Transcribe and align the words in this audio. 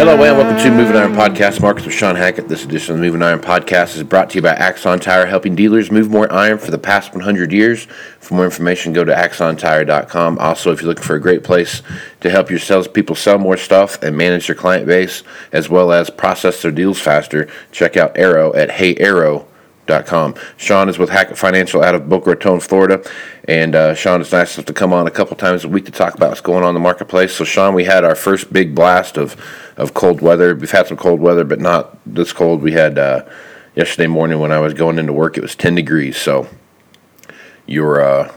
Hello 0.00 0.14
and 0.22 0.38
welcome 0.38 0.56
to 0.56 0.70
Moving 0.70 0.96
Iron 0.96 1.12
Podcast. 1.12 1.60
Markets 1.60 1.84
with 1.84 1.94
Shawn 1.94 2.16
Hackett. 2.16 2.48
This 2.48 2.64
edition 2.64 2.94
of 2.94 3.00
the 3.00 3.04
Moving 3.04 3.22
Iron 3.22 3.38
Podcast 3.38 3.96
is 3.96 4.02
brought 4.02 4.30
to 4.30 4.36
you 4.36 4.40
by 4.40 4.54
Axon 4.54 4.98
Tire, 4.98 5.26
helping 5.26 5.54
dealers 5.54 5.90
move 5.90 6.08
more 6.08 6.32
iron 6.32 6.56
for 6.56 6.70
the 6.70 6.78
past 6.78 7.12
100 7.12 7.52
years. 7.52 7.84
For 8.18 8.32
more 8.32 8.46
information, 8.46 8.94
go 8.94 9.04
to 9.04 9.12
axontire.com. 9.12 10.38
Also, 10.38 10.72
if 10.72 10.80
you're 10.80 10.88
looking 10.88 11.04
for 11.04 11.16
a 11.16 11.20
great 11.20 11.44
place 11.44 11.82
to 12.20 12.30
help 12.30 12.48
your 12.48 12.58
salespeople 12.58 13.14
sell 13.14 13.36
more 13.36 13.58
stuff 13.58 14.02
and 14.02 14.16
manage 14.16 14.46
their 14.46 14.56
client 14.56 14.86
base, 14.86 15.22
as 15.52 15.68
well 15.68 15.92
as 15.92 16.08
process 16.08 16.62
their 16.62 16.72
deals 16.72 16.98
faster, 16.98 17.46
check 17.70 17.98
out 17.98 18.16
Arrow 18.16 18.54
at 18.54 18.70
heyarrow.com. 19.90 20.34
Shawn 20.56 20.88
is 20.88 20.98
with 20.98 21.10
Hackett 21.10 21.38
Financial 21.38 21.82
out 21.82 21.94
of 21.94 22.08
Boca 22.08 22.30
Raton, 22.30 22.60
Florida. 22.60 23.04
And 23.48 23.74
uh, 23.74 23.94
Shawn 23.94 24.20
is 24.20 24.32
nice 24.32 24.56
enough 24.56 24.66
to 24.66 24.72
come 24.72 24.92
on 24.92 25.06
a 25.06 25.10
couple 25.10 25.36
times 25.36 25.64
a 25.64 25.68
week 25.68 25.86
to 25.86 25.90
talk 25.90 26.14
about 26.14 26.28
what's 26.28 26.40
going 26.40 26.62
on 26.62 26.70
in 26.70 26.74
the 26.74 26.80
marketplace. 26.80 27.34
So, 27.34 27.44
Shawn, 27.44 27.74
we 27.74 27.84
had 27.84 28.04
our 28.04 28.14
first 28.14 28.52
big 28.52 28.74
blast 28.74 29.16
of, 29.16 29.36
of 29.76 29.94
cold 29.94 30.20
weather. 30.20 30.54
We've 30.54 30.70
had 30.70 30.86
some 30.86 30.96
cold 30.96 31.20
weather, 31.20 31.44
but 31.44 31.60
not 31.60 31.98
this 32.06 32.32
cold. 32.32 32.62
We 32.62 32.72
had 32.72 32.98
uh, 32.98 33.24
yesterday 33.74 34.06
morning 34.06 34.38
when 34.38 34.52
I 34.52 34.58
was 34.58 34.74
going 34.74 34.98
into 34.98 35.12
work, 35.12 35.36
it 35.36 35.42
was 35.42 35.54
10 35.54 35.74
degrees. 35.74 36.16
So, 36.16 36.48
you're. 37.66 38.02
Uh, 38.02 38.32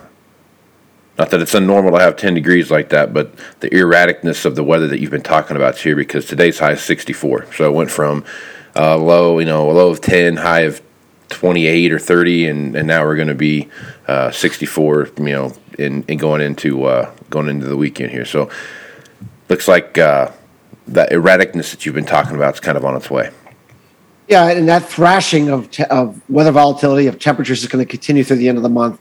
not 1.15 1.29
that 1.29 1.41
it's 1.41 1.53
unnormal 1.53 1.95
to 1.95 2.03
have 2.03 2.15
10 2.15 2.33
degrees 2.33 2.71
like 2.71 2.89
that, 2.89 3.13
but 3.13 3.35
the 3.59 3.69
erraticness 3.69 4.45
of 4.45 4.55
the 4.55 4.63
weather 4.63 4.87
that 4.87 4.99
you've 4.99 5.11
been 5.11 5.21
talking 5.21 5.55
about 5.55 5.77
here 5.77 5.95
because 5.95 6.25
today's 6.25 6.57
high 6.57 6.71
is 6.71 6.81
64. 6.81 7.53
So 7.53 7.69
it 7.69 7.75
went 7.75 7.91
from 7.91 8.25
uh, 8.75 8.97
low, 8.97 9.37
you 9.37 9.45
know, 9.45 9.69
a 9.69 9.73
low 9.73 9.89
of 9.89 10.01
10, 10.01 10.37
high 10.37 10.61
of 10.61 10.81
28 11.33 11.91
or 11.91 11.99
30, 11.99 12.47
and, 12.47 12.75
and 12.75 12.87
now 12.87 13.03
we're 13.03 13.15
going 13.15 13.27
to 13.27 13.35
be 13.35 13.69
uh, 14.07 14.31
64, 14.31 15.09
you 15.17 15.23
know, 15.25 15.53
in, 15.77 16.03
in 16.07 16.17
going 16.17 16.41
into 16.41 16.85
uh, 16.85 17.11
going 17.29 17.49
into 17.49 17.67
the 17.67 17.77
weekend 17.77 18.11
here. 18.11 18.25
So 18.25 18.49
looks 19.49 19.67
like 19.67 19.97
uh, 19.97 20.31
that 20.87 21.11
erraticness 21.11 21.71
that 21.71 21.85
you've 21.85 21.95
been 21.95 22.05
talking 22.05 22.35
about 22.35 22.53
is 22.53 22.59
kind 22.59 22.77
of 22.77 22.85
on 22.85 22.95
its 22.95 23.09
way. 23.09 23.31
Yeah, 24.27 24.49
and 24.49 24.69
that 24.69 24.83
thrashing 24.83 25.49
of, 25.49 25.69
te- 25.69 25.83
of 25.85 26.21
weather 26.29 26.51
volatility 26.51 27.07
of 27.07 27.19
temperatures 27.19 27.61
is 27.61 27.67
going 27.67 27.83
to 27.83 27.89
continue 27.89 28.23
through 28.23 28.37
the 28.37 28.47
end 28.47 28.57
of 28.57 28.63
the 28.63 28.69
month. 28.69 28.99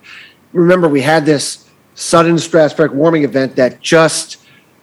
Remember, 0.52 0.88
we 0.88 1.00
had 1.00 1.24
this 1.24 1.68
sudden 1.94 2.36
stratospheric 2.36 2.92
warming 2.92 3.24
event 3.24 3.56
that 3.56 3.80
just 3.80 4.38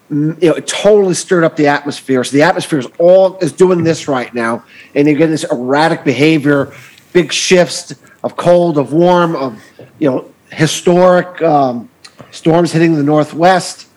mm, 0.10 0.42
you 0.42 0.50
know 0.50 0.56
it 0.56 0.68
totally 0.68 1.14
stirred 1.14 1.44
up 1.44 1.56
the 1.56 1.68
atmosphere. 1.68 2.24
So 2.24 2.38
the 2.38 2.44
atmosphere 2.44 2.80
is 2.80 2.88
all 3.00 3.38
is 3.38 3.52
doing 3.52 3.84
this 3.84 4.08
right 4.08 4.34
now, 4.34 4.64
and 4.96 5.08
you're 5.08 5.18
getting 5.18 5.32
this 5.32 5.44
erratic 5.52 6.04
behavior, 6.04 6.74
big 7.14 7.32
shifts 7.32 7.96
of 8.24 8.36
cold, 8.36 8.78
of 8.78 8.94
warm, 8.94 9.36
of 9.36 9.62
you 10.00 10.10
know 10.10 10.34
historic 10.52 11.42
um, 11.42 11.90
storms 12.32 12.72
hitting 12.72 12.96
the 12.96 13.04
northwest. 13.04 13.88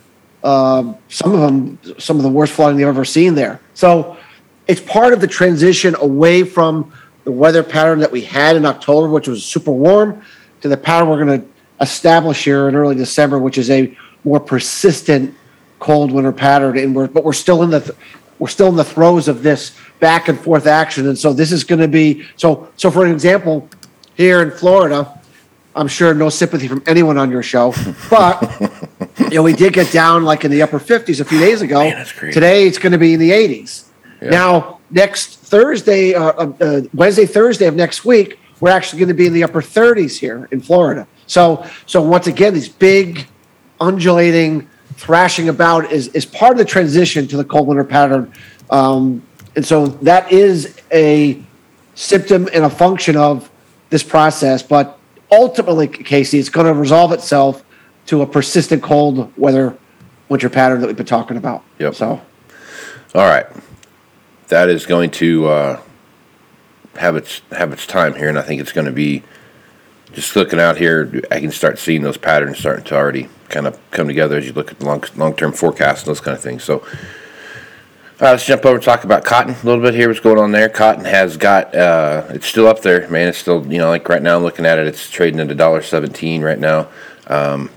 Um, 0.45 0.97
some 1.09 1.35
of 1.35 1.41
them, 1.41 1.79
some 1.99 2.17
of 2.17 2.23
the 2.23 2.29
worst 2.29 2.53
flooding 2.53 2.77
they've 2.77 2.87
ever 2.87 3.05
seen 3.05 3.35
there. 3.35 3.61
So 3.75 4.17
it's 4.67 4.81
part 4.81 5.13
of 5.13 5.21
the 5.21 5.27
transition 5.27 5.95
away 6.01 6.43
from 6.43 6.93
the 7.25 7.31
weather 7.31 7.63
pattern 7.63 8.01
that 8.01 8.11
we 8.11 8.23
had 8.23 8.57
in 8.57 8.67
October, 8.67 9.09
which 9.09 9.29
was 9.29 9.45
super 9.45 9.71
warm, 9.71 10.23
to 10.61 10.69
the 10.69 10.77
pattern 10.77 11.09
we're 11.09 11.25
going 11.25 11.41
to 11.41 11.47
establish 11.81 12.45
here 12.45 12.69
in 12.69 12.75
early 12.75 12.95
December, 12.95 13.39
which 13.39 13.59
is 13.59 13.71
a 13.71 13.97
more 14.25 14.41
persistent 14.41 15.35
cold 15.79 16.11
winter 16.13 16.33
pattern. 16.33 16.79
And 16.79 16.95
we're 16.95 17.09
but 17.09 17.25
we're 17.25 17.33
still 17.33 17.63
in 17.63 17.71
the 17.71 17.81
th- 17.81 17.99
we're 18.39 18.49
still 18.49 18.69
in 18.69 18.77
the 18.77 18.85
throes 18.85 19.29
of 19.29 19.43
this 19.43 19.77
back 20.03 20.27
and 20.27 20.37
forth 20.39 20.67
action. 20.67 21.07
And 21.07 21.17
so 21.17 21.33
this 21.33 21.53
is 21.53 21.63
going 21.63 21.81
to 21.81 21.87
be 21.87 22.27
so 22.37 22.69
so 22.77 22.91
for 22.91 23.07
an 23.07 23.13
example, 23.13 23.69
here 24.17 24.43
in 24.43 24.51
Florida, 24.51 25.21
I'm 25.77 25.87
sure 25.87 26.13
no 26.13 26.29
sympathy 26.29 26.67
from 26.67 26.83
anyone 26.87 27.17
on 27.17 27.31
your 27.31 27.45
show, 27.45 27.73
but 28.11 28.61
you 29.19 29.37
know 29.37 29.45
we 29.45 29.55
did 29.55 29.73
get 29.73 29.93
down 29.93 30.25
like 30.25 30.45
in 30.45 30.51
the 30.51 30.61
upper 30.61 30.81
50s 30.81 31.21
a 31.21 31.25
few 31.25 31.39
days 31.39 31.63
ago. 31.63 31.79
Man. 31.79 32.05
Today 32.33 32.67
it's 32.67 32.79
going 32.79 32.93
to 32.93 32.99
be 32.99 33.15
in 33.15 33.21
the 33.21 33.31
80s. 33.31 33.85
Now 34.21 34.81
next 34.91 35.39
Thursday, 35.39 36.15
uh, 36.15 36.33
uh, 36.33 36.53
uh, 36.61 36.81
Wednesday, 36.93 37.25
Thursday 37.25 37.67
of 37.67 37.77
next 37.77 38.05
week, 38.05 38.39
we're 38.61 38.71
actually 38.71 38.99
going 38.99 39.09
to 39.09 39.15
be 39.15 39.27
in 39.27 39.33
the 39.33 39.45
upper 39.45 39.63
30s 39.63 40.19
here 40.19 40.49
in 40.51 40.61
Florida. 40.61 41.07
So 41.29 41.65
so 41.87 42.03
once 42.03 42.27
again, 42.27 42.55
these 42.55 42.69
big 42.69 43.29
undulating 43.81 44.69
thrashing 44.95 45.49
about 45.49 45.93
is 45.93 46.09
is 46.09 46.27
part 46.27 46.53
of 46.53 46.59
the 46.59 46.65
transition 46.65 47.29
to 47.29 47.37
the 47.37 47.45
cold 47.45 47.69
winter 47.69 47.85
pattern. 47.85 48.33
Um, 48.69 49.23
and 49.55 49.65
so 49.65 49.87
that 49.87 50.33
is 50.33 50.81
a 50.93 51.43
symptom 51.95 52.49
and 52.53 52.65
a 52.65 52.71
function 52.71 53.17
of 53.17 53.51
this 53.91 54.03
process. 54.03 54.63
But 54.63 54.99
ultimately, 55.31 55.89
Casey, 55.89 56.39
it's 56.39 56.49
going 56.49 56.67
to 56.67 56.75
resolve 56.75 57.13
itself 57.13 57.65
to 58.07 58.23
a 58.23 58.27
persistent 58.27 58.83
cold 58.83 59.33
weather 59.37 59.77
winter 60.29 60.49
pattern 60.49 60.81
that 60.81 60.87
we've 60.87 60.97
been 60.97 61.07
talking 61.07 61.37
about. 61.37 61.63
Yep. 61.79 61.95
So 61.95 62.21
All 63.15 63.27
right, 63.27 63.47
that 64.49 64.69
is 64.69 64.87
going 64.87 65.11
to 65.13 65.47
uh, 65.47 65.81
have 66.97 67.17
its 67.17 67.43
have 67.51 67.73
its 67.73 67.87
time 67.87 68.15
here, 68.15 68.29
and 68.29 68.39
I 68.39 68.43
think 68.43 68.61
it's 68.61 68.73
going 68.73 68.87
to 68.87 68.93
be 68.93 69.23
just 70.13 70.35
looking 70.35 70.61
out 70.61 70.79
here. 70.79 71.23
I 71.31 71.41
can 71.41 71.51
start 71.51 71.79
seeing 71.79 72.03
those 72.03 72.17
patterns 72.17 72.59
starting 72.59 72.85
to 72.87 72.97
already 72.97 73.29
kind 73.51 73.67
of 73.67 73.79
come 73.91 74.07
together 74.07 74.39
as 74.39 74.47
you 74.47 74.55
look 74.55 74.71
at 74.71 74.79
the 74.79 74.87
long 74.87 75.05
long 75.17 75.37
term 75.37 75.53
forecast 75.53 76.07
and 76.07 76.11
those 76.15 76.21
kind 76.21 76.37
of 76.37 76.43
things. 76.43 76.65
So. 76.65 76.85
Uh, 78.23 78.31
let's 78.31 78.47
jump 78.47 78.65
over 78.65 78.77
and 78.77 78.85
talk 78.85 79.03
about 79.03 79.25
cotton 79.25 79.53
a 79.53 79.67
little 79.67 79.83
bit 79.83 79.95
here. 79.95 80.07
What's 80.07 80.21
going 80.21 80.39
on 80.39 80.53
there? 80.53 80.69
Cotton 80.69 81.05
has 81.05 81.37
got 81.37 81.75
uh, 81.75 82.25
it's 82.31 82.47
still 82.47 82.69
up 82.69 82.81
there, 82.81 83.09
man. 83.09 83.27
It's 83.27 83.39
still 83.39 83.67
you 83.67 83.79
know 83.79 83.89
like 83.89 84.09
right 84.09 84.23
now, 84.23 84.37
I'm 84.37 84.45
looking 84.45 84.65
at 84.65 84.79
it, 84.79 84.87
it's 84.87 85.11
trading 85.11 85.41
at 85.41 85.51
a 85.51 85.57
dollar 85.57 85.83
seventeen 85.83 86.41
right 86.41 86.59
now. 86.59 86.89
Um, 87.27 87.69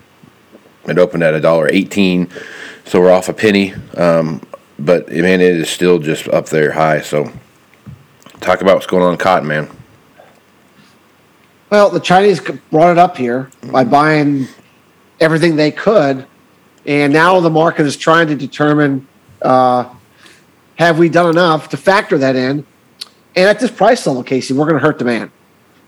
it 0.87 0.99
opened 0.99 1.23
at 1.23 1.33
a 1.33 1.41
dollar 1.41 1.67
eighteen, 1.71 2.29
so 2.85 3.01
we're 3.01 3.11
off 3.11 3.27
a 3.27 3.33
penny. 3.33 3.73
Um, 3.97 4.39
but 4.77 5.09
man, 5.09 5.41
it 5.41 5.55
is 5.55 5.67
still 5.67 5.97
just 5.97 6.27
up 6.27 6.45
there 6.45 6.71
high. 6.71 7.01
So, 7.01 7.33
talk 8.39 8.61
about 8.61 8.75
what's 8.75 8.85
going 8.85 9.01
on 9.01 9.13
in 9.13 9.17
cotton, 9.17 9.47
man. 9.47 9.67
Well, 11.71 11.89
the 11.89 11.99
Chinese 11.99 12.39
brought 12.69 12.91
it 12.91 12.99
up 12.99 13.17
here 13.17 13.49
by 13.71 13.83
buying 13.83 14.47
everything 15.19 15.55
they 15.55 15.71
could, 15.71 16.27
and 16.85 17.11
now 17.11 17.39
the 17.39 17.49
market 17.49 17.87
is 17.87 17.97
trying 17.97 18.27
to 18.27 18.35
determine 18.35 19.07
uh, 19.41 19.89
have 20.75 20.99
we 20.99 21.09
done 21.09 21.29
enough 21.29 21.69
to 21.69 21.77
factor 21.77 22.17
that 22.17 22.35
in. 22.35 22.65
And 23.35 23.49
at 23.49 23.59
this 23.59 23.71
price 23.71 24.05
level, 24.07 24.23
Casey, 24.23 24.53
we're 24.53 24.65
going 24.65 24.75
to 24.79 24.85
hurt 24.85 24.97
demand. 24.97 25.31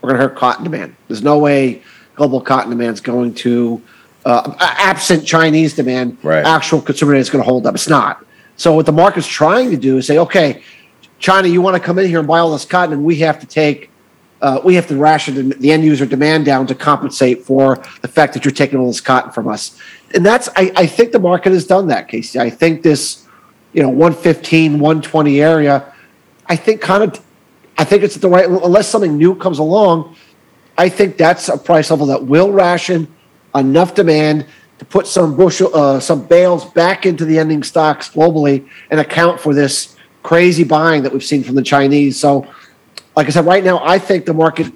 We're 0.00 0.10
going 0.10 0.20
to 0.20 0.28
hurt 0.28 0.36
cotton 0.36 0.64
demand. 0.64 0.96
There's 1.08 1.22
no 1.22 1.38
way 1.38 1.82
global 2.14 2.40
cotton 2.40 2.70
demand 2.70 2.94
is 2.94 3.00
going 3.00 3.34
to, 3.34 3.80
uh, 4.24 4.54
absent 4.58 5.24
Chinese 5.26 5.74
demand, 5.74 6.18
Right. 6.22 6.44
actual 6.44 6.80
consumer 6.80 7.12
demand 7.12 7.22
is 7.22 7.30
going 7.30 7.42
to 7.44 7.48
hold 7.48 7.66
up. 7.66 7.74
It's 7.74 7.88
not. 7.88 8.24
So 8.56 8.72
what 8.74 8.86
the 8.86 8.92
market's 8.92 9.26
trying 9.26 9.70
to 9.70 9.76
do 9.76 9.98
is 9.98 10.06
say, 10.06 10.18
okay, 10.18 10.62
China, 11.18 11.48
you 11.48 11.60
want 11.62 11.76
to 11.76 11.80
come 11.80 11.98
in 11.98 12.06
here 12.08 12.18
and 12.18 12.28
buy 12.28 12.38
all 12.40 12.52
this 12.52 12.64
cotton, 12.64 12.92
and 12.94 13.04
we 13.04 13.16
have 13.16 13.40
to 13.40 13.46
take 13.46 13.90
uh, 14.40 14.60
we 14.64 14.76
have 14.76 14.86
to 14.86 14.96
ration 14.96 15.48
the- 15.58 15.72
end 15.72 15.84
user 15.84 16.06
demand 16.06 16.44
down 16.44 16.64
to 16.64 16.72
compensate 16.74 17.44
for 17.44 17.82
the 18.02 18.08
fact 18.08 18.32
that 18.34 18.44
you're 18.44 18.52
taking 18.52 18.78
all 18.78 18.86
this 18.86 19.00
cotton 19.00 19.32
from 19.32 19.48
us. 19.48 19.76
And 20.14 20.24
that's, 20.24 20.48
I, 20.54 20.70
I 20.76 20.86
think 20.86 21.10
the 21.10 21.18
market 21.18 21.52
has 21.52 21.66
done 21.66 21.88
that, 21.88 22.06
Casey. 22.06 22.38
I 22.38 22.48
think 22.48 22.84
this 22.84 23.26
you 23.72 23.82
know 23.82 23.88
115, 23.88 24.78
120 24.78 25.40
area, 25.40 25.92
I 26.46 26.56
think 26.56 26.80
kind 26.80 27.02
of 27.02 27.22
I 27.76 27.84
think 27.84 28.02
it's 28.02 28.16
at 28.16 28.22
the 28.22 28.28
right 28.28 28.46
unless 28.48 28.88
something 28.88 29.16
new 29.16 29.34
comes 29.34 29.58
along. 29.58 30.16
I 30.76 30.88
think 30.88 31.16
that's 31.16 31.48
a 31.48 31.58
price 31.58 31.90
level 31.90 32.06
that 32.06 32.24
will 32.24 32.52
ration 32.52 33.12
enough 33.54 33.94
demand 33.94 34.46
to 34.78 34.84
put 34.84 35.06
some 35.06 35.36
bushel, 35.36 35.74
uh, 35.74 35.98
some 35.98 36.24
bales 36.26 36.64
back 36.72 37.04
into 37.04 37.24
the 37.24 37.38
ending 37.38 37.62
stocks 37.62 38.10
globally 38.10 38.68
and 38.90 39.00
account 39.00 39.40
for 39.40 39.54
this 39.54 39.96
crazy 40.22 40.64
buying 40.64 41.02
that 41.02 41.12
we've 41.12 41.24
seen 41.24 41.42
from 41.42 41.56
the 41.56 41.62
Chinese. 41.62 42.18
So, 42.18 42.46
like 43.16 43.26
I 43.26 43.30
said, 43.30 43.44
right 43.44 43.64
now 43.64 43.80
I 43.84 43.98
think 43.98 44.24
the 44.24 44.34
market 44.34 44.72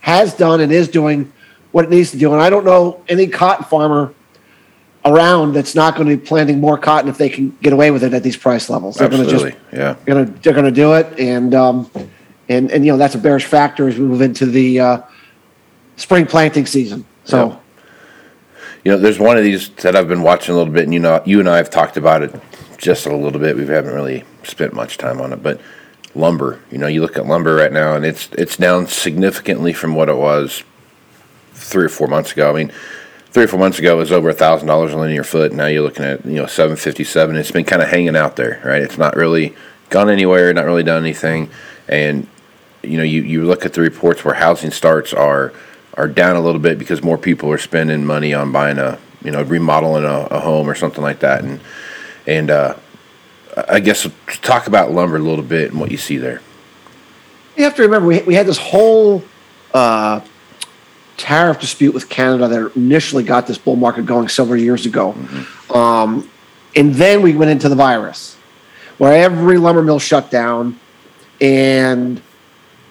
has 0.00 0.34
done 0.34 0.60
and 0.60 0.70
is 0.70 0.88
doing 0.88 1.32
what 1.72 1.84
it 1.84 1.90
needs 1.90 2.12
to 2.12 2.18
do, 2.18 2.32
and 2.32 2.40
I 2.40 2.50
don't 2.50 2.64
know 2.64 3.02
any 3.08 3.26
cotton 3.26 3.64
farmer 3.64 4.14
around 5.04 5.52
that's 5.52 5.74
not 5.74 5.96
going 5.96 6.08
to 6.08 6.16
be 6.16 6.22
planting 6.24 6.60
more 6.60 6.78
cotton 6.78 7.10
if 7.10 7.18
they 7.18 7.28
can 7.28 7.50
get 7.62 7.72
away 7.72 7.90
with 7.90 8.02
it 8.02 8.14
at 8.14 8.22
these 8.22 8.36
price 8.36 8.70
levels. 8.70 8.96
They're 8.96 9.08
going 9.08 9.26
to 9.26 9.34
Absolutely. 9.34 9.52
just 9.52 9.72
yeah. 9.72 9.96
gonna 10.06 10.24
they're 10.24 10.54
gonna 10.54 10.70
do 10.70 10.94
it, 10.94 11.18
and 11.18 11.54
um, 11.54 11.90
and 12.48 12.70
and 12.70 12.84
you 12.84 12.92
know 12.92 12.98
that's 12.98 13.14
a 13.14 13.18
bearish 13.18 13.44
factor 13.44 13.88
as 13.88 13.98
we 13.98 14.04
move 14.04 14.22
into 14.22 14.46
the 14.46 14.80
uh, 14.80 15.02
spring 15.96 16.26
planting 16.26 16.66
season. 16.66 17.04
So 17.24 17.48
Yeah. 17.48 17.58
You 18.84 18.92
know, 18.92 18.98
there's 18.98 19.18
one 19.18 19.38
of 19.38 19.44
these 19.44 19.70
that 19.76 19.96
I've 19.96 20.08
been 20.08 20.20
watching 20.20 20.54
a 20.54 20.58
little 20.58 20.72
bit, 20.72 20.84
and 20.84 20.92
you 20.92 21.00
know, 21.00 21.22
you 21.24 21.40
and 21.40 21.48
I 21.48 21.56
have 21.56 21.70
talked 21.70 21.96
about 21.96 22.22
it 22.22 22.38
just 22.76 23.06
a 23.06 23.16
little 23.16 23.40
bit. 23.40 23.56
We 23.56 23.66
haven't 23.66 23.94
really 23.94 24.24
spent 24.42 24.74
much 24.74 24.98
time 24.98 25.22
on 25.22 25.32
it, 25.32 25.42
but 25.42 25.58
lumber. 26.14 26.60
You 26.70 26.76
know, 26.76 26.86
you 26.86 27.00
look 27.00 27.16
at 27.16 27.26
lumber 27.26 27.54
right 27.54 27.72
now, 27.72 27.96
and 27.96 28.04
it's 28.04 28.28
it's 28.32 28.58
down 28.58 28.86
significantly 28.86 29.72
from 29.72 29.94
what 29.94 30.10
it 30.10 30.16
was 30.16 30.64
three 31.54 31.86
or 31.86 31.88
four 31.88 32.08
months 32.08 32.32
ago. 32.32 32.50
I 32.50 32.54
mean, 32.54 32.72
three 33.34 33.42
or 33.44 33.48
four 33.48 33.58
months 33.58 33.80
ago 33.80 33.94
it 33.94 33.98
was 33.98 34.12
over 34.12 34.30
a 34.30 34.34
thousand 34.34 34.68
dollars 34.68 34.92
a 34.92 34.96
linear 34.96 35.24
foot. 35.24 35.52
Now 35.52 35.66
you're 35.66 35.82
looking 35.82 36.04
at 36.04 36.24
you 36.24 36.36
know 36.36 36.46
seven 36.46 36.76
fifty 36.76 37.02
seven. 37.02 37.34
It's 37.36 37.50
been 37.50 37.64
kind 37.64 37.82
of 37.82 37.88
hanging 37.88 38.16
out 38.16 38.36
there, 38.36 38.62
right? 38.64 38.80
It's 38.80 38.96
not 38.96 39.16
really 39.16 39.54
gone 39.90 40.08
anywhere, 40.08 40.54
not 40.54 40.64
really 40.64 40.84
done 40.84 41.02
anything, 41.02 41.50
and 41.88 42.28
you 42.82 42.96
know 42.96 43.02
you, 43.02 43.22
you 43.22 43.44
look 43.44 43.66
at 43.66 43.72
the 43.72 43.80
reports 43.80 44.24
where 44.24 44.34
housing 44.34 44.70
starts 44.70 45.12
are 45.12 45.52
are 45.94 46.06
down 46.06 46.36
a 46.36 46.40
little 46.40 46.60
bit 46.60 46.78
because 46.78 47.02
more 47.02 47.18
people 47.18 47.50
are 47.50 47.58
spending 47.58 48.06
money 48.06 48.32
on 48.32 48.52
buying 48.52 48.78
a 48.78 48.98
you 49.22 49.32
know 49.32 49.42
remodeling 49.42 50.04
a, 50.04 50.28
a 50.30 50.38
home 50.38 50.70
or 50.70 50.76
something 50.76 51.02
like 51.02 51.18
that, 51.18 51.42
and 51.42 51.60
and 52.28 52.50
uh, 52.52 52.76
I 53.68 53.80
guess 53.80 54.06
talk 54.42 54.68
about 54.68 54.92
lumber 54.92 55.16
a 55.16 55.18
little 55.18 55.44
bit 55.44 55.72
and 55.72 55.80
what 55.80 55.90
you 55.90 55.96
see 55.96 56.18
there. 56.18 56.40
you 57.56 57.64
have 57.64 57.74
to 57.74 57.82
remember 57.82 58.06
we 58.06 58.22
we 58.22 58.34
had 58.36 58.46
this 58.46 58.58
whole 58.58 59.24
uh, 59.72 60.20
tariff 61.16 61.60
dispute 61.60 61.94
with 61.94 62.08
Canada 62.08 62.48
that 62.48 62.76
initially 62.76 63.22
got 63.22 63.46
this 63.46 63.58
bull 63.58 63.76
market 63.76 64.06
going 64.06 64.28
several 64.28 64.60
years 64.60 64.86
ago, 64.86 65.14
um, 65.72 66.28
and 66.76 66.94
then 66.94 67.22
we 67.22 67.34
went 67.34 67.50
into 67.50 67.68
the 67.68 67.74
virus, 67.74 68.36
where 68.98 69.12
every 69.12 69.58
lumber 69.58 69.82
mill 69.82 69.98
shut 69.98 70.30
down, 70.30 70.78
and 71.40 72.20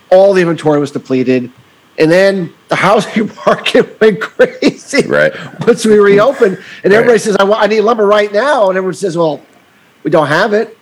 all 0.10 0.34
the 0.34 0.42
inventory 0.42 0.80
was 0.80 0.92
depleted. 0.92 1.52
And 1.98 2.10
then 2.10 2.54
the 2.70 2.76
housing 2.76 3.32
market 3.46 4.00
went 4.00 4.22
crazy. 4.22 5.06
Right. 5.08 5.32
Once 5.66 5.86
we 5.86 5.98
reopened, 5.98 6.64
and 6.84 6.94
everybody 6.94 7.20
says, 7.20 7.36
I, 7.38 7.44
want, 7.44 7.62
I 7.62 7.68
need 7.68 7.82
lumber 7.82 8.06
right 8.06 8.32
now. 8.32 8.70
And 8.70 8.78
everyone 8.78 8.96
says, 8.96 9.18
well, 9.18 9.42
we 10.04 10.12
don't 10.12 10.28
have 10.28 10.54
it. 10.54 10.78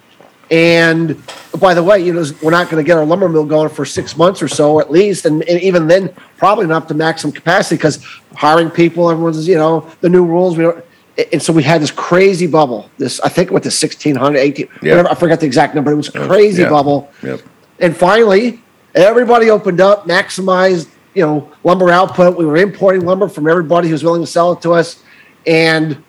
And 0.51 1.17
by 1.59 1.73
the 1.73 1.81
way, 1.81 1.99
you 1.99 2.13
know, 2.13 2.25
we're 2.41 2.51
not 2.51 2.69
going 2.69 2.83
to 2.83 2.87
get 2.87 2.97
our 2.97 3.05
lumber 3.05 3.29
mill 3.29 3.45
going 3.45 3.69
for 3.69 3.85
six 3.85 4.17
months 4.17 4.41
or 4.41 4.49
so 4.49 4.81
at 4.81 4.91
least. 4.91 5.25
And, 5.25 5.43
and 5.43 5.61
even 5.61 5.87
then, 5.87 6.13
probably 6.37 6.67
not 6.67 6.89
to 6.89 6.93
maximum 6.93 7.31
capacity 7.33 7.77
because 7.77 8.05
hiring 8.35 8.69
people, 8.69 9.09
everyone's, 9.09 9.47
you 9.47 9.55
know, 9.55 9.89
the 10.01 10.09
new 10.09 10.25
rules. 10.25 10.57
We 10.57 10.65
don't, 10.65 10.85
and 11.31 11.41
so 11.41 11.53
we 11.53 11.63
had 11.63 11.81
this 11.81 11.91
crazy 11.91 12.47
bubble. 12.47 12.89
This, 12.97 13.21
I 13.21 13.29
think, 13.29 13.51
with 13.51 13.63
the 13.63 13.67
1600, 13.67 14.37
18, 14.37 14.67
Yeah. 14.81 14.91
whatever, 14.97 15.09
I 15.11 15.15
forgot 15.15 15.39
the 15.39 15.45
exact 15.45 15.73
number. 15.73 15.91
It 15.91 15.95
was 15.95 16.09
crazy 16.09 16.63
yeah. 16.63 16.69
bubble. 16.69 17.09
Yep. 17.23 17.41
And 17.79 17.95
finally, 17.95 18.61
everybody 18.93 19.49
opened 19.49 19.79
up, 19.79 20.05
maximized, 20.05 20.89
you 21.13 21.25
know, 21.25 21.49
lumber 21.63 21.89
output. 21.89 22.37
We 22.37 22.45
were 22.45 22.57
importing 22.57 23.05
lumber 23.05 23.29
from 23.29 23.47
everybody 23.47 23.87
who 23.87 23.93
was 23.93 24.03
willing 24.03 24.21
to 24.21 24.27
sell 24.27 24.51
it 24.51 24.61
to 24.63 24.73
us, 24.73 25.01
and 25.47 26.03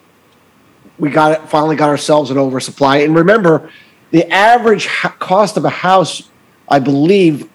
we 0.98 1.10
got 1.10 1.32
it. 1.32 1.48
Finally, 1.48 1.76
got 1.76 1.88
ourselves 1.88 2.30
an 2.30 2.38
oversupply. 2.38 2.98
And 2.98 3.14
remember, 3.14 3.70
the 4.12 4.30
average 4.32 4.86
ha- 4.86 5.14
cost 5.18 5.56
of 5.56 5.64
a 5.64 5.70
house, 5.70 6.28
I 6.68 6.78
believe, 6.78 7.50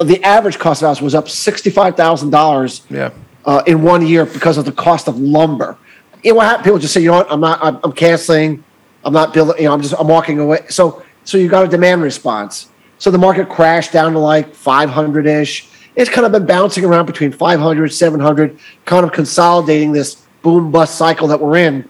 the 0.00 0.22
average 0.24 0.58
cost 0.58 0.80
of 0.82 0.86
a 0.86 0.88
house 0.88 1.00
was 1.02 1.14
up 1.14 1.28
sixty-five 1.28 1.96
thousand 1.96 2.30
dollars 2.30 2.82
Yeah. 2.90 3.10
uh, 3.44 3.62
in 3.66 3.82
one 3.82 4.04
year 4.06 4.24
because 4.26 4.56
of 4.58 4.64
the 4.64 4.72
cost 4.72 5.06
of 5.08 5.18
lumber. 5.18 5.76
You 6.22 6.30
know 6.32 6.36
what 6.38 6.46
happened? 6.46 6.64
People 6.64 6.78
just 6.78 6.94
say, 6.94 7.00
you 7.02 7.08
know 7.10 7.18
what, 7.18 7.30
I'm 7.30 7.40
not, 7.40 7.62
I'm, 7.62 7.78
I'm 7.84 7.92
canceling, 7.92 8.64
I'm 9.04 9.12
not 9.12 9.34
building, 9.34 9.56
you 9.58 9.64
know, 9.64 9.74
I'm 9.74 9.82
just, 9.82 9.94
I'm 9.98 10.08
walking 10.08 10.38
away. 10.40 10.64
So, 10.70 11.02
so 11.24 11.36
you 11.36 11.48
got 11.48 11.64
a 11.64 11.68
demand 11.68 12.02
response. 12.02 12.68
So 12.98 13.10
the 13.10 13.18
market 13.18 13.48
crashed 13.50 13.92
down 13.92 14.12
to 14.14 14.18
like 14.18 14.54
500 14.54 15.26
ish. 15.26 15.68
It's 15.96 16.08
kind 16.10 16.24
of 16.24 16.32
been 16.32 16.46
bouncing 16.46 16.84
around 16.84 17.06
between 17.06 17.30
500, 17.30 17.92
700, 17.92 18.58
kind 18.86 19.04
of 19.04 19.12
consolidating 19.12 19.92
this 19.92 20.22
boom 20.42 20.70
bust 20.72 20.96
cycle 20.96 21.28
that 21.28 21.38
we're 21.40 21.56
in. 21.58 21.88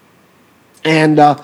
And 0.85 1.19
uh, 1.20 1.41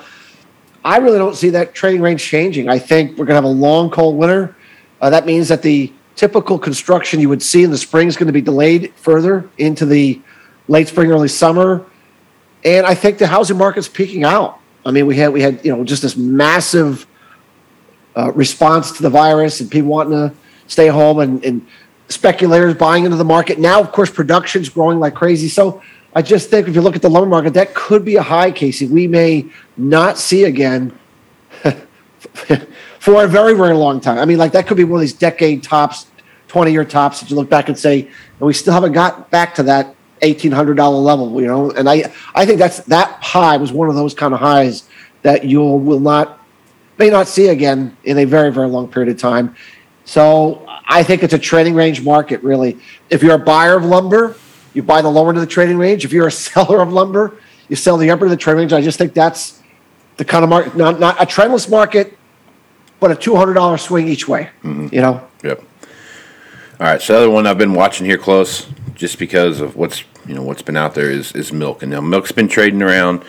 I 0.84 0.98
really 0.98 1.18
don't 1.18 1.36
see 1.36 1.50
that 1.50 1.74
trading 1.74 2.00
range 2.00 2.22
changing. 2.22 2.68
I 2.68 2.78
think 2.78 3.12
we're 3.12 3.26
going 3.26 3.28
to 3.28 3.34
have 3.34 3.44
a 3.44 3.48
long, 3.48 3.90
cold 3.90 4.16
winter. 4.16 4.56
Uh, 5.00 5.10
that 5.10 5.26
means 5.26 5.48
that 5.48 5.62
the 5.62 5.92
typical 6.16 6.58
construction 6.58 7.20
you 7.20 7.28
would 7.28 7.42
see 7.42 7.62
in 7.62 7.70
the 7.70 7.78
spring 7.78 8.08
is 8.08 8.16
going 8.16 8.26
to 8.26 8.32
be 8.32 8.40
delayed 8.40 8.92
further 8.96 9.48
into 9.58 9.86
the 9.86 10.20
late 10.68 10.88
spring, 10.88 11.10
early 11.10 11.28
summer. 11.28 11.84
And 12.64 12.86
I 12.86 12.94
think 12.94 13.18
the 13.18 13.26
housing 13.26 13.56
market's 13.56 13.88
peaking 13.88 14.24
out. 14.24 14.58
I 14.84 14.90
mean, 14.90 15.06
we 15.06 15.16
had 15.16 15.32
we 15.32 15.42
had 15.42 15.64
you 15.64 15.74
know 15.74 15.84
just 15.84 16.02
this 16.02 16.16
massive 16.16 17.06
uh, 18.16 18.32
response 18.32 18.92
to 18.92 19.02
the 19.02 19.10
virus 19.10 19.60
and 19.60 19.70
people 19.70 19.90
wanting 19.90 20.12
to 20.12 20.34
stay 20.66 20.88
home 20.88 21.20
and, 21.20 21.44
and 21.44 21.66
speculators 22.08 22.74
buying 22.74 23.04
into 23.04 23.16
the 23.16 23.24
market. 23.24 23.58
Now, 23.58 23.80
of 23.80 23.92
course, 23.92 24.10
production's 24.10 24.68
growing 24.68 24.98
like 24.98 25.14
crazy. 25.14 25.48
So 25.48 25.82
I 26.14 26.22
just 26.22 26.50
think 26.50 26.66
if 26.66 26.74
you 26.74 26.80
look 26.80 26.96
at 26.96 27.02
the 27.02 27.10
lumber 27.10 27.28
market, 27.28 27.54
that 27.54 27.74
could 27.74 28.04
be 28.04 28.16
a 28.16 28.22
high, 28.22 28.50
Casey. 28.50 28.86
We 28.86 29.06
may 29.06 29.46
not 29.76 30.18
see 30.18 30.44
again 30.44 30.98
for 32.98 33.24
a 33.24 33.28
very, 33.28 33.54
very 33.54 33.74
long 33.74 34.00
time. 34.00 34.18
I 34.18 34.24
mean, 34.24 34.38
like 34.38 34.52
that 34.52 34.66
could 34.66 34.76
be 34.76 34.84
one 34.84 34.98
of 34.98 35.00
these 35.02 35.12
decade 35.12 35.62
tops, 35.62 36.06
20 36.48 36.72
year 36.72 36.84
tops 36.84 37.20
that 37.20 37.30
you 37.30 37.36
look 37.36 37.48
back 37.48 37.68
and 37.68 37.78
say, 37.78 38.00
and 38.00 38.40
we 38.40 38.52
still 38.52 38.72
haven't 38.72 38.92
got 38.92 39.30
back 39.30 39.54
to 39.54 39.62
that 39.64 39.94
$1,800 40.22 41.02
level, 41.02 41.40
you 41.40 41.46
know? 41.46 41.70
And 41.70 41.88
I, 41.88 42.12
I 42.34 42.44
think 42.44 42.58
that's 42.58 42.80
that 42.84 43.22
high 43.22 43.56
was 43.56 43.72
one 43.72 43.88
of 43.88 43.94
those 43.94 44.12
kind 44.12 44.34
of 44.34 44.40
highs 44.40 44.88
that 45.22 45.44
you 45.44 45.60
will 45.62 46.00
not, 46.00 46.40
may 46.98 47.08
not 47.08 47.28
see 47.28 47.48
again 47.48 47.96
in 48.04 48.18
a 48.18 48.24
very, 48.24 48.50
very 48.52 48.68
long 48.68 48.88
period 48.88 49.10
of 49.10 49.18
time. 49.18 49.54
So 50.04 50.66
I 50.86 51.04
think 51.04 51.22
it's 51.22 51.34
a 51.34 51.38
trading 51.38 51.74
range 51.74 52.02
market, 52.02 52.42
really. 52.42 52.78
If 53.10 53.22
you're 53.22 53.36
a 53.36 53.38
buyer 53.38 53.76
of 53.76 53.84
lumber, 53.84 54.36
you 54.74 54.82
buy 54.82 55.02
the 55.02 55.10
lower 55.10 55.28
end 55.28 55.38
of 55.38 55.42
the 55.42 55.46
trading 55.46 55.78
range. 55.78 56.04
If 56.04 56.12
you're 56.12 56.26
a 56.26 56.32
seller 56.48 56.80
of 56.80 56.92
lumber, 56.92 57.36
you 57.68 57.76
sell 57.76 57.96
the 57.96 58.10
upper 58.10 58.24
end 58.24 58.32
of 58.32 58.38
the 58.38 58.42
trading 58.42 58.60
range. 58.60 58.72
I 58.72 58.80
just 58.80 58.98
think 58.98 59.14
that's 59.14 59.60
the 60.16 60.24
kind 60.24 60.44
of 60.44 60.50
market, 60.50 60.76
not, 60.76 61.00
not 61.00 61.20
a 61.20 61.26
trendless 61.26 61.70
market, 61.70 62.16
but 62.98 63.10
a 63.10 63.14
$200 63.14 63.80
swing 63.80 64.08
each 64.08 64.28
way, 64.28 64.50
mm-hmm. 64.62 64.94
you 64.94 65.00
know? 65.00 65.26
Yep. 65.42 65.64
All 66.80 66.86
right. 66.86 67.02
So 67.02 67.12
the 67.12 67.18
other 67.20 67.30
one 67.30 67.46
I've 67.46 67.58
been 67.58 67.74
watching 67.74 68.06
here 68.06 68.16
close, 68.16 68.66
just 68.94 69.18
because 69.18 69.60
of 69.60 69.76
what's 69.76 70.04
you 70.26 70.34
know 70.34 70.42
what's 70.42 70.62
been 70.62 70.76
out 70.76 70.94
there 70.94 71.10
is 71.10 71.32
is 71.32 71.52
milk, 71.52 71.82
and 71.82 71.90
now 71.90 72.00
milk's 72.00 72.32
been 72.32 72.48
trading 72.48 72.82
around. 72.82 73.22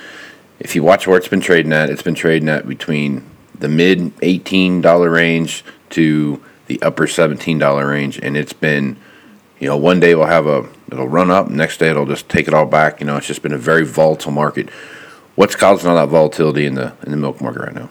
If 0.60 0.74
you 0.74 0.84
watch 0.84 1.06
where 1.06 1.18
it's 1.18 1.28
been 1.28 1.42
trading 1.42 1.74
at, 1.74 1.90
it's 1.90 2.02
been 2.02 2.16
trading 2.16 2.48
at 2.48 2.68
between 2.68 3.26
the 3.58 3.68
mid 3.68 4.14
eighteen 4.22 4.80
dollar 4.80 5.10
range 5.10 5.66
to 5.92 6.42
the 6.68 6.82
upper 6.82 7.08
seventeen 7.08 7.60
dollar 7.60 7.88
range, 7.88 8.20
and 8.20 8.38
it's 8.38 8.54
been, 8.54 8.96
you 9.60 9.68
know, 9.68 9.76
one 9.76 10.00
day 10.00 10.16
we'll 10.16 10.28
have 10.28 10.48
a 10.48 10.62
it'll 10.92 11.08
run 11.08 11.32
up, 11.32 11.50
next 11.50 11.78
day 11.78 11.90
it'll 11.90 12.06
just 12.06 12.30
take 12.30 12.48
it 12.48 12.54
all 12.54 12.66
back. 12.66 13.00
You 13.00 13.06
know, 13.08 13.18
it's 13.18 13.28
just 13.28 13.42
been 13.42 13.54
a 13.54 13.58
very 13.58 13.86
volatile 13.86 14.32
market. 14.32 14.70
What's 15.36 15.56
causing 15.56 15.90
all 15.90 15.96
that 15.96 16.10
volatility 16.10 16.66
in 16.66 16.76
the 16.76 16.94
in 17.04 17.12
the 17.12 17.18
milk 17.18 17.42
market 17.42 17.62
right 17.62 17.74
now? 17.76 17.90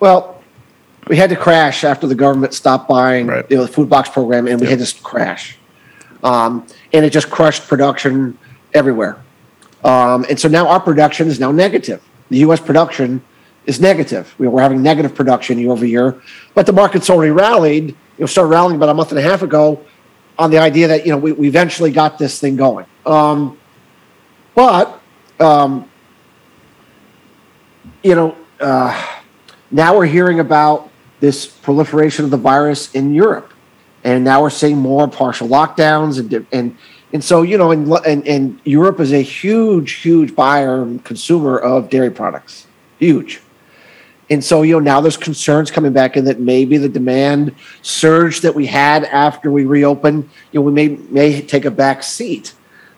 Well, 0.00 0.42
we 1.08 1.16
had 1.16 1.30
to 1.30 1.36
crash 1.36 1.84
after 1.84 2.06
the 2.06 2.14
government 2.14 2.52
stopped 2.52 2.88
buying 2.88 3.28
Right. 3.28 3.46
you 3.48 3.56
know, 3.56 3.62
the 3.64 3.72
food 3.72 3.88
box 3.88 4.08
program, 4.10 4.46
and 4.48 4.60
we 4.60 4.66
had 4.66 4.80
to 4.80 5.02
crash. 5.02 5.56
Um, 6.24 6.66
and 6.92 7.04
it 7.04 7.10
just 7.10 7.30
crushed 7.30 7.68
production 7.68 8.36
everywhere. 8.74 9.16
Um, 9.84 10.26
and 10.28 10.38
so 10.38 10.48
now 10.48 10.66
our 10.66 10.80
production 10.80 11.28
is 11.28 11.38
now 11.38 11.52
negative. 11.52 12.02
The 12.30 12.38
U.S. 12.38 12.58
production 12.58 13.22
is 13.66 13.80
negative. 13.80 14.34
We- 14.38 14.48
We're 14.48 14.62
having 14.62 14.82
negative 14.82 15.14
production 15.14 15.58
year 15.58 15.70
over 15.70 15.86
year, 15.86 16.20
but 16.54 16.66
the 16.66 16.72
market's 16.72 17.08
already 17.08 17.30
rallied. 17.30 17.90
You 17.90 17.94
know, 18.18 18.26
started 18.26 18.48
rallying 18.48 18.76
about 18.76 18.88
a 18.88 18.94
month 18.94 19.10
and 19.10 19.18
a 19.18 19.22
half 19.22 19.42
ago 19.42 19.80
on 20.38 20.50
the 20.50 20.58
idea 20.58 20.88
that 20.88 21.06
you 21.06 21.12
know 21.12 21.18
we, 21.18 21.32
we 21.32 21.48
eventually 21.48 21.90
got 21.90 22.18
this 22.18 22.40
thing 22.40 22.56
going. 22.56 22.86
Um, 23.04 23.58
but 24.54 25.00
um, 25.40 25.88
you 28.02 28.14
know, 28.14 28.36
uh, 28.60 29.18
now 29.70 29.96
we're 29.96 30.06
hearing 30.06 30.40
about 30.40 30.90
this 31.20 31.46
proliferation 31.46 32.24
of 32.24 32.30
the 32.30 32.36
virus 32.36 32.94
in 32.94 33.14
Europe, 33.14 33.52
and 34.04 34.24
now 34.24 34.42
we're 34.42 34.50
seeing 34.50 34.78
more 34.78 35.08
partial 35.08 35.48
lockdowns 35.48 36.18
and 36.18 36.46
and 36.52 36.76
and 37.12 37.24
so 37.24 37.42
you 37.42 37.58
know, 37.58 37.70
and 37.70 37.90
and, 38.06 38.26
and 38.26 38.60
Europe 38.64 39.00
is 39.00 39.12
a 39.12 39.22
huge, 39.22 39.92
huge 39.92 40.34
buyer 40.34 40.82
and 40.82 41.04
consumer 41.04 41.58
of 41.58 41.88
dairy 41.90 42.10
products, 42.10 42.66
huge. 42.98 43.40
And 44.28 44.42
so, 44.42 44.62
you 44.62 44.72
know, 44.74 44.80
now 44.80 45.00
there's 45.00 45.16
concerns 45.16 45.70
coming 45.70 45.92
back 45.92 46.16
in 46.16 46.24
that 46.24 46.40
maybe 46.40 46.78
the 46.78 46.88
demand 46.88 47.54
surge 47.82 48.40
that 48.40 48.54
we 48.54 48.66
had 48.66 49.04
after 49.04 49.52
we 49.52 49.64
reopened, 49.64 50.28
you 50.50 50.60
know, 50.60 50.62
we 50.62 50.72
may 50.72 50.88
may 50.88 51.42
take 51.42 51.64
a 51.64 51.70
back 51.70 52.02
seat. 52.02 52.54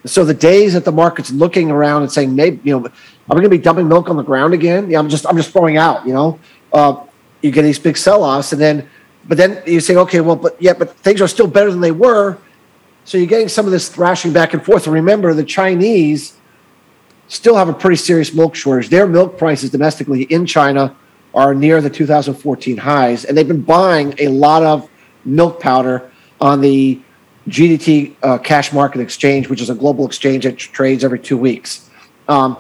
So 0.07 0.25
the 0.25 0.35
days 0.35 0.73
that 0.73 0.85
the 0.85 0.93
market's 0.93 1.31
looking 1.31 1.71
around 1.71 2.03
and 2.03 2.11
saying, 2.11 2.35
maybe, 2.35 2.61
you 2.65 2.73
know, 2.73 2.79
we 2.81 2.91
going 3.29 3.43
to 3.43 3.51
be 3.51 3.59
dumping 3.59 3.89
milk 3.89 4.09
on 4.09 4.17
the 4.17 4.23
ground 4.23 4.55
again? 4.55 4.91
Yeah, 4.91 4.99
I'm 4.99 5.09
just, 5.09 5.27
I'm 5.27 5.37
just 5.37 5.51
throwing 5.51 5.77
out, 5.77 6.07
you 6.07 6.15
know, 6.15 6.39
uh, 6.73 7.05
you 7.43 7.51
get 7.51 7.63
these 7.63 7.79
big 7.79 7.97
sell-offs 7.97 8.53
and 8.53 8.61
then, 8.61 8.89
but 9.27 9.37
then 9.37 9.63
you 9.67 9.81
say, 9.81 9.97
okay, 9.97 10.21
well, 10.21 10.37
but 10.37 10.61
yeah, 10.63 10.73
but 10.73 10.97
things 10.97 11.21
are 11.21 11.29
still 11.29 11.47
better 11.47 11.71
than 11.71 11.81
they 11.81 11.93
were. 11.93 12.39
So 13.05 13.19
you're 13.19 13.27
getting 13.27 13.49
some 13.49 13.67
of 13.67 13.73
this 13.73 13.89
thrashing 13.89 14.33
back 14.33 14.55
and 14.55 14.65
forth. 14.65 14.87
And 14.87 14.95
remember, 14.95 15.35
the 15.35 15.45
Chinese 15.45 16.39
still 17.27 17.57
have 17.57 17.69
a 17.69 17.75
pretty 17.75 17.97
serious 17.97 18.33
milk 18.33 18.55
shortage. 18.55 18.89
Their 18.89 19.07
milk 19.07 19.37
prices 19.37 19.71
domestically 19.71 20.23
in 20.23 20.47
China 20.47 20.97
are 21.39 21.55
near 21.55 21.81
the 21.81 21.89
2014 21.89 22.77
highs, 22.77 23.25
and 23.25 23.39
they've 23.39 23.47
been 23.47 23.63
buying 23.63 24.13
a 24.19 24.27
lot 24.27 24.65
of 24.65 24.91
milk 25.25 25.61
powder 25.61 26.11
on 26.41 26.61
the 26.61 27.01
GDT 27.49 28.17
uh, 28.25 28.39
Cash 28.39 28.73
Market 28.73 29.01
Exchange, 29.01 29.49
which 29.49 29.61
is 29.61 29.71
a 29.71 29.75
global 29.75 30.05
exchange 30.05 30.43
that 30.43 30.59
trades 30.59 31.05
every 31.05 31.21
two 31.21 31.39
weeks. 31.39 31.89
Um, 32.27 32.57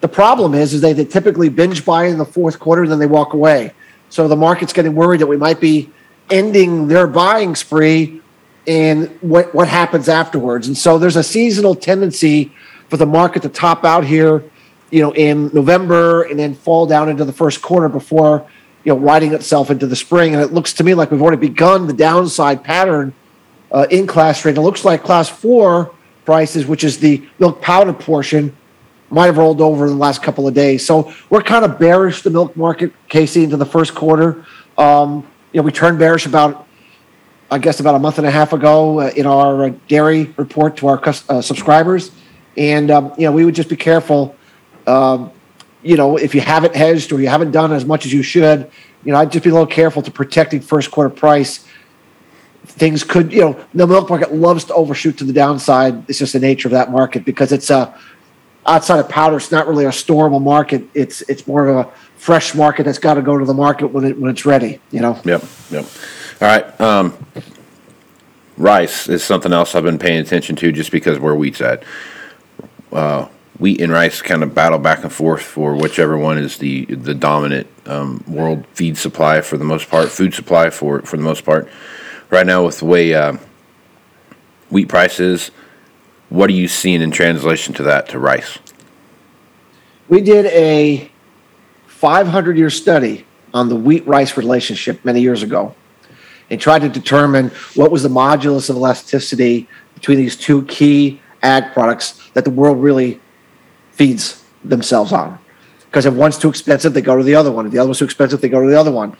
the 0.00 0.08
problem 0.08 0.54
is, 0.54 0.72
is 0.72 0.80
they, 0.80 0.92
they 0.92 1.04
typically 1.04 1.48
binge 1.48 1.84
buy 1.84 2.04
in 2.04 2.18
the 2.18 2.24
fourth 2.24 2.60
quarter 2.60 2.82
and 2.82 2.92
then 2.92 3.00
they 3.00 3.06
walk 3.06 3.34
away. 3.34 3.72
So 4.10 4.28
the 4.28 4.36
market's 4.36 4.72
getting 4.72 4.94
worried 4.94 5.20
that 5.20 5.26
we 5.26 5.36
might 5.36 5.60
be 5.60 5.90
ending 6.30 6.86
their 6.86 7.08
buying 7.08 7.56
spree 7.56 8.22
and 8.66 9.08
what, 9.22 9.52
what 9.52 9.66
happens 9.66 10.08
afterwards. 10.08 10.68
And 10.68 10.78
so 10.78 10.98
there's 10.98 11.16
a 11.16 11.24
seasonal 11.24 11.74
tendency 11.74 12.52
for 12.88 12.96
the 12.96 13.06
market 13.06 13.42
to 13.42 13.48
top 13.48 13.84
out 13.84 14.04
here, 14.04 14.44
you 14.90 15.00
know, 15.00 15.12
in 15.14 15.50
November 15.52 16.22
and 16.22 16.38
then 16.38 16.54
fall 16.54 16.86
down 16.86 17.08
into 17.08 17.24
the 17.24 17.32
first 17.32 17.62
quarter 17.62 17.88
before, 17.88 18.46
you 18.84 18.92
know, 18.92 18.98
riding 18.98 19.32
itself 19.32 19.70
into 19.70 19.86
the 19.86 19.96
spring. 19.96 20.34
And 20.34 20.42
it 20.42 20.52
looks 20.52 20.72
to 20.74 20.84
me 20.84 20.94
like 20.94 21.10
we've 21.10 21.22
already 21.22 21.48
begun 21.48 21.86
the 21.86 21.92
downside 21.92 22.64
pattern 22.64 23.14
uh, 23.70 23.86
in 23.90 24.06
class 24.06 24.40
trade. 24.40 24.56
It 24.56 24.62
looks 24.62 24.84
like 24.84 25.02
class 25.02 25.28
four 25.28 25.94
prices, 26.24 26.66
which 26.66 26.84
is 26.84 26.98
the 26.98 27.26
milk 27.38 27.60
powder 27.60 27.92
portion, 27.92 28.56
might 29.10 29.26
have 29.26 29.38
rolled 29.38 29.60
over 29.60 29.86
in 29.86 29.92
the 29.92 29.98
last 29.98 30.22
couple 30.22 30.46
of 30.46 30.54
days. 30.54 30.86
So 30.86 31.12
we're 31.28 31.42
kind 31.42 31.64
of 31.64 31.78
bearish 31.78 32.22
the 32.22 32.30
milk 32.30 32.56
market, 32.56 32.92
Casey, 33.08 33.44
into 33.44 33.56
the 33.56 33.66
first 33.66 33.94
quarter. 33.94 34.44
Um, 34.78 35.26
you 35.52 35.60
know, 35.60 35.64
we 35.64 35.72
turned 35.72 35.98
bearish 35.98 36.26
about, 36.26 36.66
I 37.50 37.58
guess, 37.58 37.80
about 37.80 37.96
a 37.96 37.98
month 37.98 38.18
and 38.18 38.26
a 38.26 38.30
half 38.30 38.52
ago 38.52 39.00
uh, 39.00 39.10
in 39.16 39.26
our 39.26 39.64
uh, 39.64 39.72
dairy 39.88 40.32
report 40.36 40.76
to 40.78 40.86
our 40.86 41.02
uh, 41.04 41.42
subscribers, 41.42 42.12
and 42.56 42.90
um, 42.90 43.12
you 43.18 43.24
know, 43.24 43.32
we 43.32 43.44
would 43.44 43.54
just 43.54 43.68
be 43.68 43.76
careful. 43.76 44.36
Um, 44.90 45.30
you 45.82 45.96
know, 45.96 46.16
if 46.16 46.34
you 46.34 46.40
haven't 46.40 46.74
hedged 46.74 47.12
or 47.12 47.20
you 47.20 47.28
haven't 47.28 47.52
done 47.52 47.72
as 47.72 47.84
much 47.84 48.04
as 48.04 48.12
you 48.12 48.22
should, 48.22 48.70
you 49.04 49.12
know, 49.12 49.18
I'd 49.18 49.32
just 49.32 49.44
be 49.44 49.50
a 49.50 49.52
little 49.52 49.66
careful 49.66 50.02
to 50.02 50.10
protecting 50.10 50.60
first 50.60 50.90
quarter 50.90 51.08
price. 51.08 51.66
Things 52.66 53.02
could, 53.02 53.32
you 53.32 53.40
know, 53.40 53.64
the 53.72 53.86
milk 53.86 54.10
market 54.10 54.34
loves 54.34 54.64
to 54.64 54.74
overshoot 54.74 55.16
to 55.18 55.24
the 55.24 55.32
downside. 55.32 56.08
It's 56.08 56.18
just 56.18 56.34
the 56.34 56.40
nature 56.40 56.68
of 56.68 56.72
that 56.72 56.90
market 56.90 57.24
because 57.24 57.52
it's 57.52 57.70
a 57.70 57.98
outside 58.66 59.00
of 59.00 59.08
powder, 59.08 59.36
it's 59.36 59.50
not 59.50 59.66
really 59.66 59.84
a 59.84 59.90
storable 59.90 60.42
market. 60.42 60.86
It's 60.94 61.22
it's 61.22 61.46
more 61.46 61.68
of 61.68 61.86
a 61.86 61.90
fresh 62.16 62.54
market 62.54 62.84
that's 62.84 62.98
got 62.98 63.14
to 63.14 63.22
go 63.22 63.38
to 63.38 63.44
the 63.44 63.54
market 63.54 63.88
when 63.88 64.04
it 64.04 64.18
when 64.18 64.30
it's 64.30 64.44
ready. 64.44 64.80
You 64.90 65.00
know. 65.00 65.20
Yep. 65.24 65.44
Yep. 65.70 65.84
All 66.40 66.48
right. 66.48 66.80
Um, 66.80 67.26
rice 68.56 69.08
is 69.08 69.24
something 69.24 69.52
else 69.52 69.74
I've 69.74 69.84
been 69.84 69.98
paying 69.98 70.20
attention 70.20 70.56
to 70.56 70.72
just 70.72 70.90
because 70.90 71.18
where 71.18 71.34
wheat's 71.34 71.60
at. 71.60 71.84
Uh, 72.92 73.28
wheat 73.60 73.80
and 73.80 73.92
rice 73.92 74.20
kind 74.22 74.42
of 74.42 74.54
battle 74.54 74.78
back 74.78 75.04
and 75.04 75.12
forth 75.12 75.42
for 75.42 75.76
whichever 75.76 76.18
one 76.18 76.38
is 76.38 76.58
the 76.58 76.86
the 76.86 77.14
dominant 77.14 77.68
um, 77.86 78.24
world 78.26 78.66
feed 78.74 78.96
supply 78.96 79.40
for 79.40 79.56
the 79.56 79.64
most 79.64 79.88
part, 79.88 80.08
food 80.08 80.34
supply 80.34 80.70
for 80.70 81.02
for 81.02 81.16
the 81.16 81.22
most 81.22 81.44
part. 81.44 81.68
Right 82.30 82.46
now, 82.46 82.64
with 82.64 82.78
the 82.78 82.86
way 82.86 83.14
uh, 83.14 83.36
wheat 84.70 84.88
prices 84.88 85.50
what 86.30 86.48
are 86.48 86.54
you 86.54 86.68
seeing 86.68 87.02
in 87.02 87.10
translation 87.10 87.74
to 87.74 87.82
that 87.82 88.08
to 88.08 88.18
rice? 88.18 88.58
We 90.08 90.20
did 90.22 90.46
a 90.46 91.10
500 91.86 92.56
year 92.56 92.70
study 92.70 93.26
on 93.52 93.68
the 93.68 93.76
wheat 93.76 94.06
rice 94.06 94.36
relationship 94.36 95.04
many 95.04 95.20
years 95.20 95.42
ago 95.42 95.74
and 96.48 96.60
tried 96.60 96.80
to 96.80 96.88
determine 96.88 97.50
what 97.74 97.90
was 97.90 98.02
the 98.02 98.08
modulus 98.08 98.70
of 98.70 98.76
elasticity 98.76 99.68
between 99.94 100.18
these 100.18 100.36
two 100.36 100.64
key 100.66 101.20
ag 101.42 101.72
products 101.72 102.30
that 102.34 102.44
the 102.44 102.50
world 102.50 102.80
really 102.80 103.20
feeds 104.00 104.24
themselves 104.64 105.12
on. 105.12 105.38
Because 105.86 106.06
if 106.06 106.14
one's 106.14 106.38
too 106.38 106.48
expensive, 106.48 106.94
they 106.94 107.02
go 107.02 107.16
to 107.16 107.24
the 107.24 107.34
other 107.34 107.52
one. 107.52 107.66
If 107.66 107.72
the 107.72 107.78
other 107.78 107.88
one's 107.88 107.98
too 107.98 108.04
expensive, 108.04 108.40
they 108.40 108.48
go 108.48 108.62
to 108.62 108.70
the 108.70 108.78
other 108.78 108.92
one. 108.92 109.16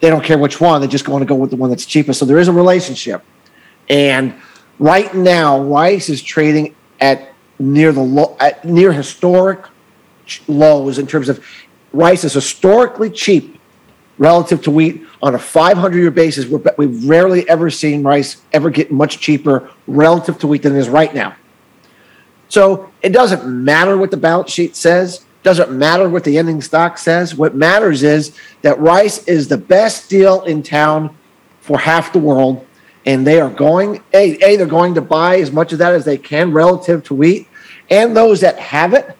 They 0.00 0.10
don't 0.10 0.24
care 0.24 0.38
which 0.38 0.60
one, 0.60 0.80
they 0.80 0.86
just 0.86 1.08
want 1.08 1.22
to 1.22 1.26
go 1.26 1.34
with 1.34 1.50
the 1.50 1.56
one 1.56 1.70
that's 1.70 1.84
cheapest. 1.84 2.20
So 2.20 2.24
there 2.24 2.38
is 2.38 2.48
a 2.48 2.52
relationship. 2.52 3.22
And 3.88 4.34
Right 4.80 5.14
now, 5.14 5.60
rice 5.60 6.08
is 6.08 6.22
trading 6.22 6.74
at 7.00 7.34
near 7.58 7.92
the 7.92 8.00
low, 8.00 8.34
at 8.40 8.64
near 8.64 8.92
historic 8.92 9.66
lows 10.48 10.98
in 10.98 11.06
terms 11.06 11.28
of 11.28 11.44
rice 11.92 12.24
is 12.24 12.32
historically 12.32 13.10
cheap 13.10 13.60
relative 14.16 14.62
to 14.62 14.70
wheat 14.70 15.04
on 15.22 15.34
a 15.34 15.38
500 15.38 15.98
year 15.98 16.10
basis. 16.10 16.46
we 16.46 16.58
have 16.62 17.04
rarely 17.04 17.46
ever 17.46 17.68
seen 17.68 18.02
rice 18.02 18.40
ever 18.54 18.70
get 18.70 18.90
much 18.90 19.20
cheaper 19.20 19.70
relative 19.86 20.38
to 20.38 20.46
wheat 20.46 20.62
than 20.62 20.74
it 20.74 20.78
is 20.78 20.88
right 20.88 21.14
now. 21.14 21.36
So 22.50 22.90
it 23.00 23.10
doesn't 23.10 23.46
matter 23.46 23.96
what 23.96 24.10
the 24.10 24.16
balance 24.16 24.50
sheet 24.50 24.76
says, 24.76 25.24
doesn't 25.42 25.70
matter 25.70 26.08
what 26.08 26.24
the 26.24 26.36
ending 26.36 26.60
stock 26.60 26.98
says. 26.98 27.34
What 27.34 27.54
matters 27.54 28.02
is 28.02 28.36
that 28.60 28.78
rice 28.78 29.26
is 29.26 29.48
the 29.48 29.56
best 29.56 30.10
deal 30.10 30.42
in 30.42 30.62
town 30.62 31.16
for 31.60 31.78
half 31.78 32.12
the 32.12 32.18
world 32.18 32.66
and 33.06 33.26
they 33.26 33.40
are 33.40 33.48
going 33.48 34.02
a, 34.12 34.36
a 34.44 34.56
they're 34.56 34.66
going 34.66 34.94
to 34.94 35.00
buy 35.00 35.38
as 35.38 35.50
much 35.50 35.72
of 35.72 35.78
that 35.78 35.94
as 35.94 36.04
they 36.04 36.18
can 36.18 36.52
relative 36.52 37.02
to 37.04 37.14
wheat 37.14 37.48
and 37.88 38.14
those 38.14 38.40
that 38.40 38.58
have 38.58 38.92
it 38.92 39.16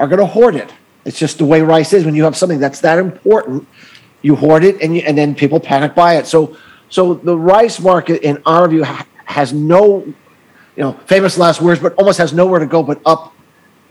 are 0.00 0.08
going 0.08 0.18
to 0.18 0.26
hoard 0.26 0.56
it. 0.56 0.72
It's 1.04 1.18
just 1.18 1.38
the 1.38 1.44
way 1.44 1.62
rice 1.62 1.92
is. 1.92 2.04
When 2.04 2.14
you 2.14 2.24
have 2.24 2.36
something 2.36 2.58
that's 2.58 2.80
that 2.80 2.98
important 2.98 3.68
you 4.22 4.34
hoard 4.34 4.64
it 4.64 4.80
and 4.82 4.96
you, 4.96 5.02
and 5.02 5.16
then 5.16 5.34
people 5.34 5.60
panic 5.60 5.94
buy 5.94 6.16
it. 6.16 6.26
So 6.26 6.56
so 6.88 7.14
the 7.14 7.36
rice 7.36 7.78
market 7.78 8.22
in 8.22 8.42
our 8.46 8.66
view 8.68 8.84
has 9.26 9.52
no 9.52 10.12
you 10.78 10.84
know 10.84 10.94
famous 11.04 11.36
last 11.36 11.60
words 11.60 11.78
but 11.80 11.92
almost 11.96 12.16
has 12.16 12.32
nowhere 12.32 12.60
to 12.60 12.66
go 12.66 12.82
but 12.82 12.98
up 13.04 13.34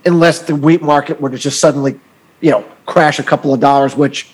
unless 0.06 0.39
the 0.39 0.56
wheat 0.56 0.82
market 0.82 1.22
were 1.22 1.29
to 1.29 1.38
just 1.38 1.60
suddenly 1.60 2.00
you 2.41 2.50
know 2.50 2.65
crash 2.88 3.20
a 3.20 3.24
couple 3.24 3.53
of 3.53 3.60
dollars 3.60 3.96
which 3.96 4.32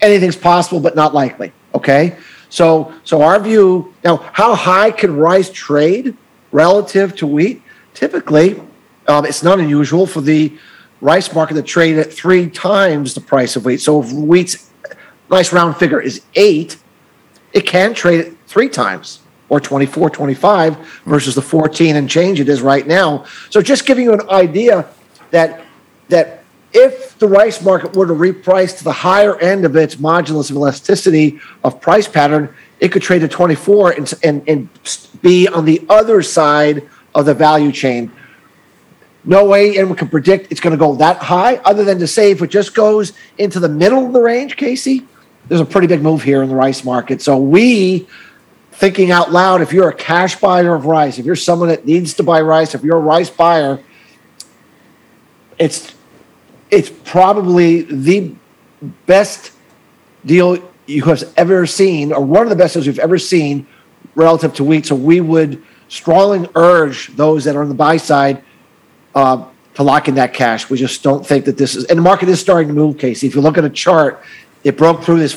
anything's 0.00 0.36
possible 0.36 0.78
but 0.78 0.94
not 0.94 1.12
likely 1.12 1.52
okay 1.74 2.16
so, 2.48 2.92
so 3.04 3.22
our 3.22 3.38
view 3.40 3.94
now, 4.04 4.16
how 4.32 4.54
high 4.54 4.90
can 4.90 5.16
rice 5.16 5.50
trade 5.50 6.16
relative 6.50 7.14
to 7.16 7.26
wheat? 7.26 7.62
Typically, 7.94 8.60
um, 9.06 9.26
it's 9.26 9.42
not 9.42 9.60
unusual 9.60 10.06
for 10.06 10.20
the 10.20 10.56
rice 11.00 11.32
market 11.34 11.54
to 11.54 11.62
trade 11.62 11.98
at 11.98 12.12
three 12.12 12.48
times 12.48 13.14
the 13.14 13.20
price 13.20 13.56
of 13.56 13.64
wheat. 13.64 13.80
So, 13.80 14.02
if 14.02 14.12
wheat's 14.12 14.70
nice 15.30 15.52
round 15.52 15.76
figure 15.76 16.00
is 16.00 16.22
eight, 16.34 16.76
it 17.52 17.66
can 17.66 17.92
trade 17.92 18.26
at 18.26 18.32
three 18.46 18.68
times 18.68 19.20
or 19.48 19.60
24, 19.60 20.10
25 20.10 20.76
versus 21.06 21.34
the 21.34 21.42
14 21.42 21.96
and 21.96 22.08
change 22.08 22.40
it 22.40 22.48
is 22.48 22.60
right 22.60 22.86
now. 22.86 23.24
So, 23.50 23.62
just 23.62 23.86
giving 23.86 24.04
you 24.04 24.12
an 24.12 24.28
idea 24.28 24.86
that 25.30 25.64
that 26.08 26.44
if 26.72 27.18
the 27.18 27.26
rice 27.26 27.62
market 27.62 27.96
were 27.96 28.06
to 28.06 28.12
reprice 28.12 28.76
to 28.78 28.84
the 28.84 28.92
higher 28.92 29.38
end 29.38 29.64
of 29.64 29.74
its 29.76 29.96
modulus 29.96 30.50
of 30.50 30.56
elasticity 30.56 31.40
of 31.64 31.80
price 31.80 32.06
pattern, 32.06 32.54
it 32.80 32.92
could 32.92 33.02
trade 33.02 33.22
at 33.22 33.30
24 33.30 33.92
and, 33.92 34.14
and, 34.22 34.48
and 34.48 34.68
be 35.22 35.48
on 35.48 35.64
the 35.64 35.84
other 35.88 36.22
side 36.22 36.88
of 37.14 37.26
the 37.26 37.34
value 37.34 37.72
chain. 37.72 38.12
No 39.24 39.46
way 39.46 39.76
anyone 39.76 39.96
can 39.96 40.08
predict 40.08 40.52
it's 40.52 40.60
going 40.60 40.72
to 40.72 40.78
go 40.78 40.94
that 40.96 41.16
high, 41.18 41.56
other 41.56 41.84
than 41.84 41.98
to 41.98 42.06
say 42.06 42.30
if 42.30 42.42
it 42.42 42.48
just 42.48 42.74
goes 42.74 43.12
into 43.38 43.60
the 43.60 43.68
middle 43.68 44.06
of 44.06 44.12
the 44.12 44.20
range, 44.20 44.56
Casey, 44.56 45.06
there's 45.48 45.60
a 45.60 45.66
pretty 45.66 45.86
big 45.86 46.02
move 46.02 46.22
here 46.22 46.42
in 46.42 46.48
the 46.48 46.54
rice 46.54 46.84
market. 46.84 47.22
So 47.22 47.38
we 47.38 48.06
thinking 48.78 49.10
out 49.10 49.32
loud, 49.32 49.60
if 49.60 49.72
you're 49.72 49.88
a 49.88 49.94
cash 49.94 50.38
buyer 50.38 50.72
of 50.72 50.86
rice, 50.86 51.18
if 51.18 51.26
you're 51.26 51.34
someone 51.34 51.68
that 51.68 51.84
needs 51.84 52.14
to 52.14 52.22
buy 52.22 52.40
rice, 52.40 52.76
if 52.76 52.84
you're 52.84 52.96
a 52.96 53.00
rice 53.00 53.28
buyer, 53.28 53.82
it's 55.58 55.94
it's 56.70 56.88
probably 56.88 57.82
the 57.82 58.32
best 59.06 59.50
deal 60.24 60.62
you 60.86 61.02
have 61.04 61.24
ever 61.36 61.66
seen, 61.66 62.12
or 62.12 62.24
one 62.24 62.44
of 62.44 62.50
the 62.50 62.56
best 62.56 62.74
deals 62.74 62.86
you've 62.86 63.00
ever 63.00 63.18
seen 63.18 63.66
relative 64.14 64.54
to 64.54 64.62
wheat. 64.62 64.86
So 64.86 64.94
we 64.94 65.20
would 65.20 65.60
strongly 65.88 66.48
urge 66.54 67.08
those 67.16 67.44
that 67.44 67.56
are 67.56 67.62
on 67.62 67.68
the 67.68 67.74
buy 67.74 67.96
side 67.96 68.44
uh, 69.14 69.44
to 69.74 69.82
lock 69.82 70.06
in 70.06 70.14
that 70.14 70.34
cash. 70.34 70.70
We 70.70 70.78
just 70.78 71.02
don't 71.02 71.26
think 71.26 71.46
that 71.46 71.56
this 71.56 71.74
is, 71.74 71.84
and 71.86 71.98
the 71.98 72.02
market 72.02 72.28
is 72.28 72.38
starting 72.38 72.68
to 72.68 72.74
move, 72.74 72.96
Casey. 72.96 73.26
If 73.26 73.34
you 73.34 73.40
look 73.40 73.58
at 73.58 73.64
a 73.64 73.70
chart, 73.70 74.22
it 74.62 74.76
broke 74.76 75.02
through 75.02 75.18
this 75.18 75.34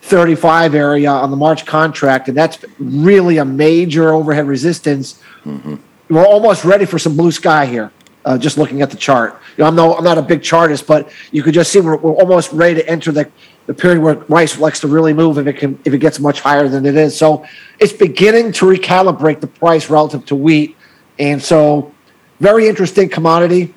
1435 0.00 0.74
area 0.74 1.10
on 1.10 1.30
the 1.30 1.36
March 1.36 1.66
contract, 1.66 2.28
and 2.28 2.36
that's 2.36 2.64
really 2.78 3.38
a 3.38 3.44
major 3.44 4.12
overhead 4.12 4.46
resistance. 4.46 5.20
Mm-hmm. 5.44 5.76
We're 6.08 6.24
almost 6.24 6.64
ready 6.64 6.86
for 6.86 6.98
some 6.98 7.16
blue 7.16 7.32
sky 7.32 7.66
here 7.66 7.90
Uh, 8.24 8.36
just 8.36 8.58
looking 8.58 8.82
at 8.82 8.90
the 8.90 8.96
chart, 8.96 9.40
you 9.56 9.62
know, 9.62 9.68
I'm 9.68 9.74
no, 9.74 9.96
I'm 9.96 10.04
not 10.04 10.18
a 10.18 10.22
big 10.22 10.42
chartist, 10.42 10.86
but 10.86 11.10
you 11.32 11.42
could 11.42 11.54
just 11.54 11.72
see 11.72 11.80
we're, 11.80 11.96
we're 11.96 12.12
almost 12.12 12.52
ready 12.52 12.74
to 12.74 12.86
enter 12.86 13.10
the, 13.10 13.30
the 13.66 13.72
period 13.72 14.02
where 14.02 14.16
rice 14.28 14.58
likes 14.58 14.80
to 14.80 14.88
really 14.88 15.14
move 15.14 15.38
if 15.38 15.46
it 15.46 15.54
can 15.54 15.78
if 15.84 15.94
it 15.94 15.98
gets 15.98 16.20
much 16.20 16.40
higher 16.40 16.68
than 16.68 16.84
it 16.84 16.94
is. 16.94 17.16
So 17.16 17.46
it's 17.78 17.92
beginning 17.92 18.52
to 18.58 18.66
recalibrate 18.66 19.40
the 19.40 19.46
price 19.46 19.88
relative 19.88 20.26
to 20.26 20.36
wheat, 20.36 20.76
and 21.18 21.42
so 21.42 21.92
very 22.38 22.68
interesting 22.68 23.08
commodity. 23.08 23.74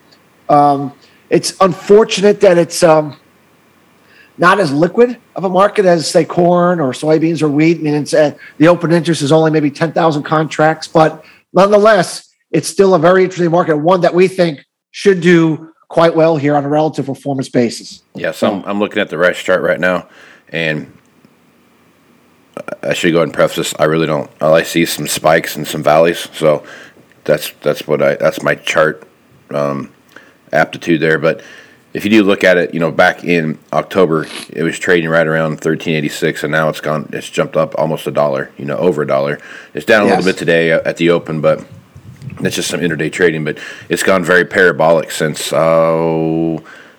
Um, 0.50 0.92
it's 1.30 1.56
unfortunate 1.62 2.42
that 2.42 2.58
it's 2.58 2.84
um, 2.84 3.16
not 4.38 4.60
as 4.60 4.72
liquid 4.72 5.18
of 5.36 5.44
a 5.44 5.50
market 5.50 5.86
as 5.86 6.10
say 6.10 6.26
corn 6.26 6.80
or 6.80 6.92
soybeans 6.92 7.42
or 7.42 7.50
wheat. 7.50 7.78
I 7.78 7.82
mean, 7.82 7.94
it's 7.94 8.14
uh, 8.14 8.36
the 8.58 8.68
open 8.68 8.92
interest 8.92 9.22
is 9.22 9.32
only 9.32 9.52
maybe 9.52 9.72
ten 9.72 9.92
thousand 9.92 10.24
contracts, 10.24 10.88
but 10.88 11.24
nonetheless, 11.54 12.34
it's 12.52 12.68
still 12.68 12.96
a 12.96 13.00
very 13.00 13.24
interesting 13.24 13.52
market. 13.52 13.78
One 13.78 14.02
that 14.02 14.14
we 14.14 14.28
think 14.28 14.66
should 14.92 15.22
do 15.22 15.74
quite 15.90 16.16
well 16.16 16.38
here 16.38 16.56
on 16.56 16.64
a 16.64 16.70
relative 16.70 17.06
performance 17.06 17.50
basis. 17.50 18.04
Yeah, 18.16 18.32
so 18.32 18.52
I'm, 18.52 18.64
I'm 18.64 18.80
looking 18.80 19.02
at 19.02 19.10
the 19.10 19.18
rice 19.18 19.42
chart 19.42 19.62
right 19.62 19.80
now, 19.80 20.08
and 20.50 20.92
I 22.84 22.94
should 22.94 23.12
go 23.12 23.20
ahead 23.20 23.28
and 23.28 23.34
preface 23.34 23.58
this. 23.58 23.74
I 23.80 23.86
really 23.86 24.08
don't. 24.08 24.30
All 24.42 24.54
I 24.54 24.64
see 24.64 24.84
is 24.84 24.92
some 24.92 25.08
spikes 25.08 25.56
and 25.56 25.68
some 25.68 25.84
valleys. 25.84 26.30
So 26.34 26.66
that's 27.24 27.52
that's 27.62 27.88
what 27.88 28.02
I 28.02 28.16
that's 28.16 28.42
my 28.42 28.56
chart 28.56 29.08
um, 29.52 29.94
aptitude 30.52 31.02
there. 31.02 31.20
But 31.20 31.44
if 31.93 32.05
you 32.05 32.12
do 32.12 32.24
look 32.24 32.43
at 32.43 32.57
it, 32.57 32.74
you 32.74 32.79
know, 32.79 32.91
back 32.91 33.24
in 33.24 33.57
October, 33.74 34.25
it 34.50 34.63
was 34.63 34.79
trading 34.79 35.10
right 35.10 35.27
around 35.27 35.51
1386, 35.51 36.43
and 36.43 36.51
now 36.51 36.69
it's 36.69 36.79
gone. 36.81 37.10
It's 37.12 37.29
jumped 37.29 37.57
up 37.57 37.75
almost 37.77 38.07
a 38.07 38.12
dollar. 38.12 38.50
You 38.57 38.65
know, 38.65 38.77
over 38.77 39.01
a 39.01 39.07
dollar. 39.07 39.39
It's 39.74 39.86
down 39.86 40.03
a 40.03 40.05
Yes. 40.05 40.17
little 40.17 40.31
bit 40.31 40.39
today 40.39 40.71
at 40.71 40.98
the 40.98 41.10
open, 41.10 41.41
but 41.41 41.65
that's 42.39 42.55
just 42.55 42.69
some 42.69 42.79
intraday 42.79 43.12
trading. 43.12 43.43
But 43.43 43.57
it's 43.89 44.03
gone 44.03 44.24
very 44.24 44.45
parabolic 44.45 45.12
since 45.12 45.51
uh, 45.51 46.57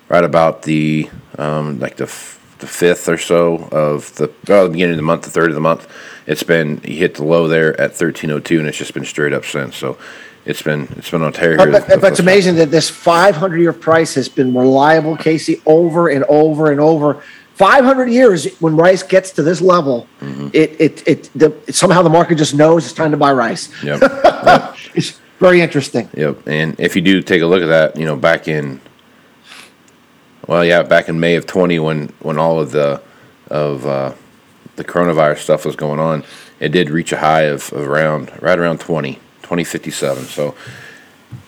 right 0.08 0.24
about 0.24 0.62
the 0.62 1.08
um, 1.38 1.78
like 1.80 1.96
the 1.96 2.04
f- 2.04 2.38
the 2.58 2.66
fifth 2.66 3.08
or 3.08 3.18
so 3.18 3.68
of 3.72 4.14
the 4.16 4.30
well, 4.46 4.64
the 4.64 4.70
beginning 4.70 4.92
of 4.94 4.96
the 4.98 5.02
month, 5.02 5.22
the 5.22 5.30
third 5.30 5.48
of 5.48 5.54
the 5.54 5.60
month. 5.60 5.88
It's 6.26 6.42
been 6.44 6.76
he 6.82 6.96
hit 6.98 7.14
the 7.14 7.24
low 7.24 7.48
there 7.48 7.72
at 7.80 7.90
1302, 7.92 8.58
and 8.58 8.68
it's 8.68 8.76
just 8.78 8.92
been 8.94 9.04
straight 9.06 9.32
up 9.32 9.44
since. 9.46 9.76
So. 9.76 9.96
It's 10.44 10.62
been 10.62 10.88
it's 10.96 11.10
been 11.10 11.22
on 11.22 11.32
tear 11.32 11.50
here. 11.50 11.56
But, 11.58 11.86
but, 11.86 12.00
but 12.00 12.12
it's 12.12 12.20
amazing 12.20 12.56
that 12.56 12.70
this 12.70 12.90
500 12.90 13.58
year 13.58 13.72
price 13.72 14.14
has 14.14 14.28
been 14.28 14.54
reliable, 14.54 15.16
Casey, 15.16 15.62
over 15.66 16.08
and 16.08 16.24
over 16.24 16.70
and 16.72 16.80
over. 16.80 17.22
500 17.54 18.08
years, 18.08 18.52
when 18.60 18.76
rice 18.76 19.02
gets 19.02 19.30
to 19.32 19.42
this 19.42 19.60
level, 19.60 20.08
Mm-hmm. 20.20 20.48
it 20.52 20.80
it 20.80 21.08
it 21.08 21.30
the, 21.34 21.72
somehow 21.72 22.02
the 22.02 22.10
market 22.10 22.36
just 22.38 22.54
knows 22.54 22.84
it's 22.84 22.94
time 22.94 23.10
to 23.12 23.16
buy 23.16 23.32
rice. 23.32 23.70
Yep. 23.84 24.00
It's 24.94 25.20
very 25.38 25.60
interesting. 25.60 26.08
Yep. 26.14 26.46
And 26.46 26.78
if 26.78 26.94
you 26.96 27.02
do 27.02 27.22
take 27.22 27.42
a 27.42 27.46
look 27.46 27.62
at 27.62 27.66
that, 27.66 27.96
you 27.96 28.04
know, 28.06 28.16
back 28.16 28.48
in 28.48 28.80
well, 30.48 30.64
yeah, 30.64 30.82
back 30.82 31.08
in 31.08 31.20
May 31.20 31.36
of 31.36 31.46
20 31.46 31.78
when 31.78 32.08
when 32.20 32.38
all 32.38 32.58
of 32.60 32.72
the 32.72 33.00
of 33.48 33.86
uh, 33.86 34.12
the 34.76 34.84
coronavirus 34.84 35.38
stuff 35.38 35.64
was 35.64 35.76
going 35.76 36.00
on, 36.00 36.24
it 36.58 36.70
did 36.70 36.90
reach 36.90 37.12
a 37.12 37.18
high 37.18 37.42
of, 37.42 37.72
of 37.72 37.86
around 37.86 38.32
right 38.40 38.58
around 38.58 38.80
20, 38.80 39.18
2057. 39.52 40.24
So 40.24 40.54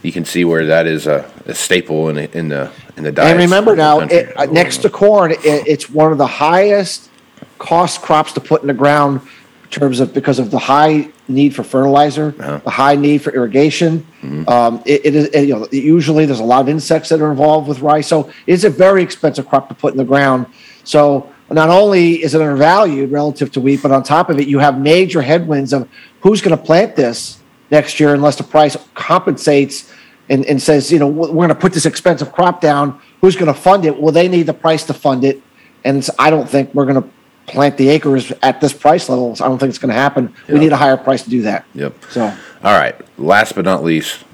you 0.02 0.12
can 0.12 0.24
see 0.26 0.44
where 0.44 0.66
that 0.66 0.86
is 0.86 1.06
a, 1.06 1.30
a 1.46 1.54
staple 1.54 2.10
in 2.10 2.16
the, 2.16 2.38
in 2.38 2.48
the 2.48 2.70
in 2.96 3.02
the 3.02 3.12
diet. 3.12 3.30
And 3.32 3.38
remember 3.40 3.74
now, 3.74 4.00
it, 4.00 4.36
uh, 4.36 4.44
next 4.46 4.78
to 4.78 4.90
corn, 4.90 5.32
it, 5.32 5.38
it's 5.44 5.88
one 5.90 6.12
of 6.12 6.18
the 6.18 6.26
highest 6.26 7.10
cost 7.58 8.02
crops 8.02 8.32
to 8.34 8.40
put 8.40 8.60
in 8.60 8.68
the 8.68 8.74
ground 8.74 9.20
in 9.64 9.70
terms 9.70 10.00
of 10.00 10.12
because 10.12 10.38
of 10.38 10.50
the 10.50 10.58
high 10.58 11.08
need 11.28 11.54
for 11.54 11.64
fertilizer, 11.64 12.34
Uh-huh. 12.38 12.60
the 12.62 12.70
high 12.70 12.94
need 12.96 13.18
for 13.22 13.32
irrigation. 13.34 14.06
Um, 14.48 14.82
it, 14.84 15.00
it 15.06 15.14
is 15.14 15.26
it, 15.28 15.48
you 15.48 15.54
know 15.54 15.66
usually 15.72 16.26
there's 16.26 16.40
a 16.40 16.44
lot 16.44 16.60
of 16.60 16.68
insects 16.68 17.08
that 17.08 17.20
are 17.22 17.30
involved 17.30 17.68
with 17.68 17.80
rice, 17.80 18.06
so 18.06 18.30
it's 18.46 18.64
a 18.64 18.70
very 18.70 19.02
expensive 19.02 19.48
crop 19.48 19.68
to 19.70 19.74
put 19.74 19.92
in 19.92 19.98
the 19.98 20.04
ground. 20.04 20.46
So 20.84 21.30
not 21.50 21.70
only 21.70 22.22
is 22.22 22.34
it 22.34 22.40
undervalued 22.42 23.10
relative 23.10 23.50
to 23.52 23.60
wheat, 23.60 23.80
but 23.82 23.90
on 23.92 24.02
top 24.02 24.28
of 24.30 24.38
it, 24.38 24.46
you 24.46 24.58
have 24.58 24.78
major 24.78 25.22
headwinds 25.22 25.72
of 25.72 25.88
who's 26.20 26.40
going 26.42 26.56
to 26.56 26.62
plant 26.62 26.96
this 26.96 27.38
next 27.70 28.00
year 28.00 28.14
unless 28.14 28.36
the 28.36 28.44
price 28.44 28.76
compensates 28.94 29.92
and, 30.28 30.44
and 30.46 30.60
says, 30.60 30.90
you 30.90 30.98
know, 30.98 31.08
we're 31.08 31.28
going 31.28 31.48
to 31.48 31.54
put 31.54 31.72
this 31.72 31.86
expensive 31.86 32.32
crop 32.32 32.60
down. 32.60 33.00
Who's 33.20 33.36
going 33.36 33.52
to 33.52 33.58
fund 33.58 33.84
it? 33.84 34.00
Well, 34.00 34.12
they 34.12 34.28
need 34.28 34.44
the 34.44 34.54
price 34.54 34.84
to 34.84 34.94
fund 34.94 35.24
it. 35.24 35.42
And 35.84 36.08
I 36.18 36.30
don't 36.30 36.48
think 36.48 36.74
we're 36.74 36.86
going 36.86 37.02
to 37.02 37.08
plant 37.46 37.76
the 37.76 37.90
acres 37.90 38.32
at 38.42 38.60
this 38.60 38.72
price 38.72 39.08
level. 39.08 39.36
So 39.36 39.44
I 39.44 39.48
don't 39.48 39.58
think 39.58 39.68
it's 39.68 39.78
going 39.78 39.92
to 39.94 40.00
happen. 40.00 40.34
We 40.48 40.58
need 40.58 40.72
a 40.72 40.76
higher 40.76 40.96
price 40.96 41.22
to 41.24 41.30
do 41.30 41.42
that. 41.42 41.66
Yep. 41.74 41.94
So 42.10 42.24
All 42.62 42.78
right. 42.78 42.96
Last 43.18 43.54
but 43.54 43.66
not 43.66 43.84
least, 43.84 44.24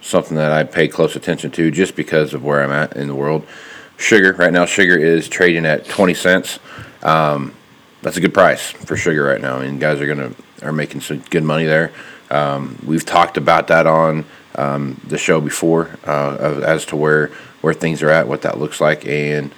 something 0.00 0.36
that 0.38 0.52
I 0.52 0.64
pay 0.64 0.88
close 0.88 1.14
attention 1.14 1.50
to 1.52 1.70
just 1.70 1.94
because 1.94 2.32
of 2.32 2.42
where 2.42 2.62
I'm 2.62 2.72
at 2.72 2.96
in 2.96 3.08
the 3.08 3.14
world. 3.14 3.46
Sugar 3.98 4.32
right 4.32 4.52
now, 4.52 4.64
sugar 4.64 4.96
is 4.96 5.28
trading 5.28 5.66
at 5.66 5.84
twenty 5.84 6.14
cents. 6.14 6.58
Um, 7.02 7.54
that's 8.02 8.16
a 8.16 8.20
good 8.20 8.34
price 8.34 8.70
for 8.70 8.96
sugar 8.96 9.24
right 9.24 9.40
now. 9.40 9.56
I 9.56 9.66
mean, 9.66 9.78
guys 9.78 10.00
are 10.00 10.06
gonna 10.06 10.32
are 10.62 10.72
making 10.72 11.00
some 11.02 11.18
good 11.30 11.44
money 11.44 11.64
there. 11.64 11.92
Um, 12.30 12.78
we've 12.86 13.04
talked 13.04 13.36
about 13.36 13.68
that 13.68 13.86
on 13.86 14.24
um, 14.54 15.00
the 15.06 15.18
show 15.18 15.40
before 15.40 15.90
uh, 16.04 16.60
as 16.64 16.86
to 16.86 16.96
where 16.96 17.28
where 17.60 17.74
things 17.74 18.02
are 18.02 18.10
at, 18.10 18.28
what 18.28 18.42
that 18.42 18.58
looks 18.58 18.80
like, 18.80 19.06
and 19.06 19.52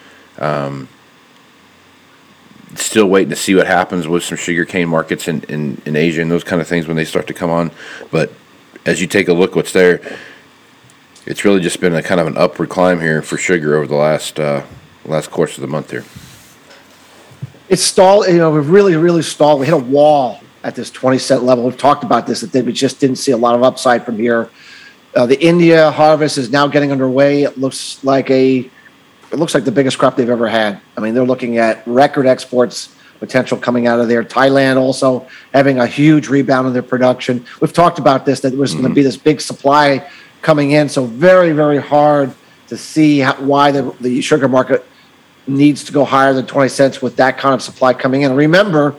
still 2.76 3.06
waiting 3.06 3.30
to 3.30 3.36
see 3.36 3.54
what 3.54 3.66
happens 3.66 4.08
with 4.08 4.24
some 4.24 4.38
sugarcane 4.38 4.88
markets 4.88 5.28
in, 5.28 5.42
in, 5.44 5.80
in 5.86 5.96
Asia 5.96 6.22
and 6.22 6.30
those 6.30 6.44
kind 6.44 6.60
of 6.60 6.68
things 6.68 6.86
when 6.86 6.96
they 6.96 7.04
start 7.04 7.26
to 7.26 7.34
come 7.34 7.50
on. 7.50 7.70
But 8.10 8.32
as 8.86 9.00
you 9.00 9.06
take 9.06 9.28
a 9.28 9.32
look 9.32 9.54
what's 9.54 9.72
there, 9.72 10.00
it's 11.26 11.44
really 11.44 11.60
just 11.60 11.80
been 11.80 11.94
a 11.94 12.02
kind 12.02 12.20
of 12.20 12.26
an 12.26 12.36
upward 12.36 12.68
climb 12.68 13.00
here 13.00 13.22
for 13.22 13.36
sugar 13.36 13.76
over 13.76 13.86
the 13.86 13.96
last 13.96 14.40
uh, 14.40 14.64
last 15.04 15.30
course 15.30 15.56
of 15.56 15.62
the 15.62 15.68
month 15.68 15.90
here. 15.90 16.04
It's 17.72 17.82
stalled. 17.82 18.26
You 18.26 18.36
know, 18.36 18.50
we've 18.50 18.68
really, 18.68 18.94
really 18.96 19.22
stalled. 19.22 19.58
We 19.58 19.64
hit 19.66 19.74
a 19.74 19.78
wall 19.78 20.40
at 20.62 20.74
this 20.74 20.90
20 20.90 21.16
cent 21.16 21.42
level. 21.42 21.64
We've 21.64 21.76
talked 21.76 22.04
about 22.04 22.26
this, 22.26 22.42
that 22.42 22.64
we 22.66 22.72
just 22.72 23.00
didn't 23.00 23.16
see 23.16 23.32
a 23.32 23.36
lot 23.36 23.54
of 23.54 23.62
upside 23.62 24.04
from 24.04 24.18
here. 24.18 24.50
Uh, 25.16 25.24
the 25.24 25.42
India 25.42 25.90
harvest 25.90 26.36
is 26.36 26.50
now 26.50 26.66
getting 26.66 26.92
underway. 26.92 27.44
It 27.44 27.56
looks 27.58 28.04
like 28.04 28.30
a 28.30 28.70
it 29.30 29.38
looks 29.38 29.54
like 29.54 29.64
the 29.64 29.72
biggest 29.72 29.98
crop 29.98 30.16
they've 30.16 30.28
ever 30.28 30.46
had. 30.46 30.82
I 30.98 31.00
mean, 31.00 31.14
they're 31.14 31.24
looking 31.24 31.56
at 31.56 31.82
record 31.86 32.26
exports 32.26 32.94
potential 33.18 33.56
coming 33.56 33.86
out 33.86 33.98
of 33.98 34.08
there. 34.08 34.22
Thailand 34.22 34.76
also 34.76 35.26
having 35.54 35.78
a 35.78 35.86
huge 35.86 36.28
rebound 36.28 36.66
in 36.66 36.74
their 36.74 36.82
production. 36.82 37.46
We've 37.62 37.72
talked 37.72 37.98
about 37.98 38.26
this 38.26 38.40
that 38.40 38.50
there's 38.50 38.74
going 38.74 38.86
to 38.86 38.92
be 38.92 39.02
this 39.02 39.16
big 39.16 39.40
supply 39.40 40.10
coming 40.42 40.72
in. 40.72 40.90
So 40.90 41.06
very, 41.06 41.52
very 41.52 41.78
hard 41.78 42.34
to 42.66 42.76
see 42.76 43.20
how, 43.20 43.34
why 43.36 43.70
the, 43.70 43.94
the 44.00 44.20
sugar 44.20 44.48
market 44.48 44.84
needs 45.46 45.84
to 45.84 45.92
go 45.92 46.04
higher 46.04 46.32
than 46.32 46.46
20 46.46 46.68
cents 46.68 47.02
with 47.02 47.16
that 47.16 47.38
kind 47.38 47.54
of 47.54 47.62
supply 47.62 47.92
coming 47.92 48.22
in. 48.22 48.34
Remember, 48.34 48.94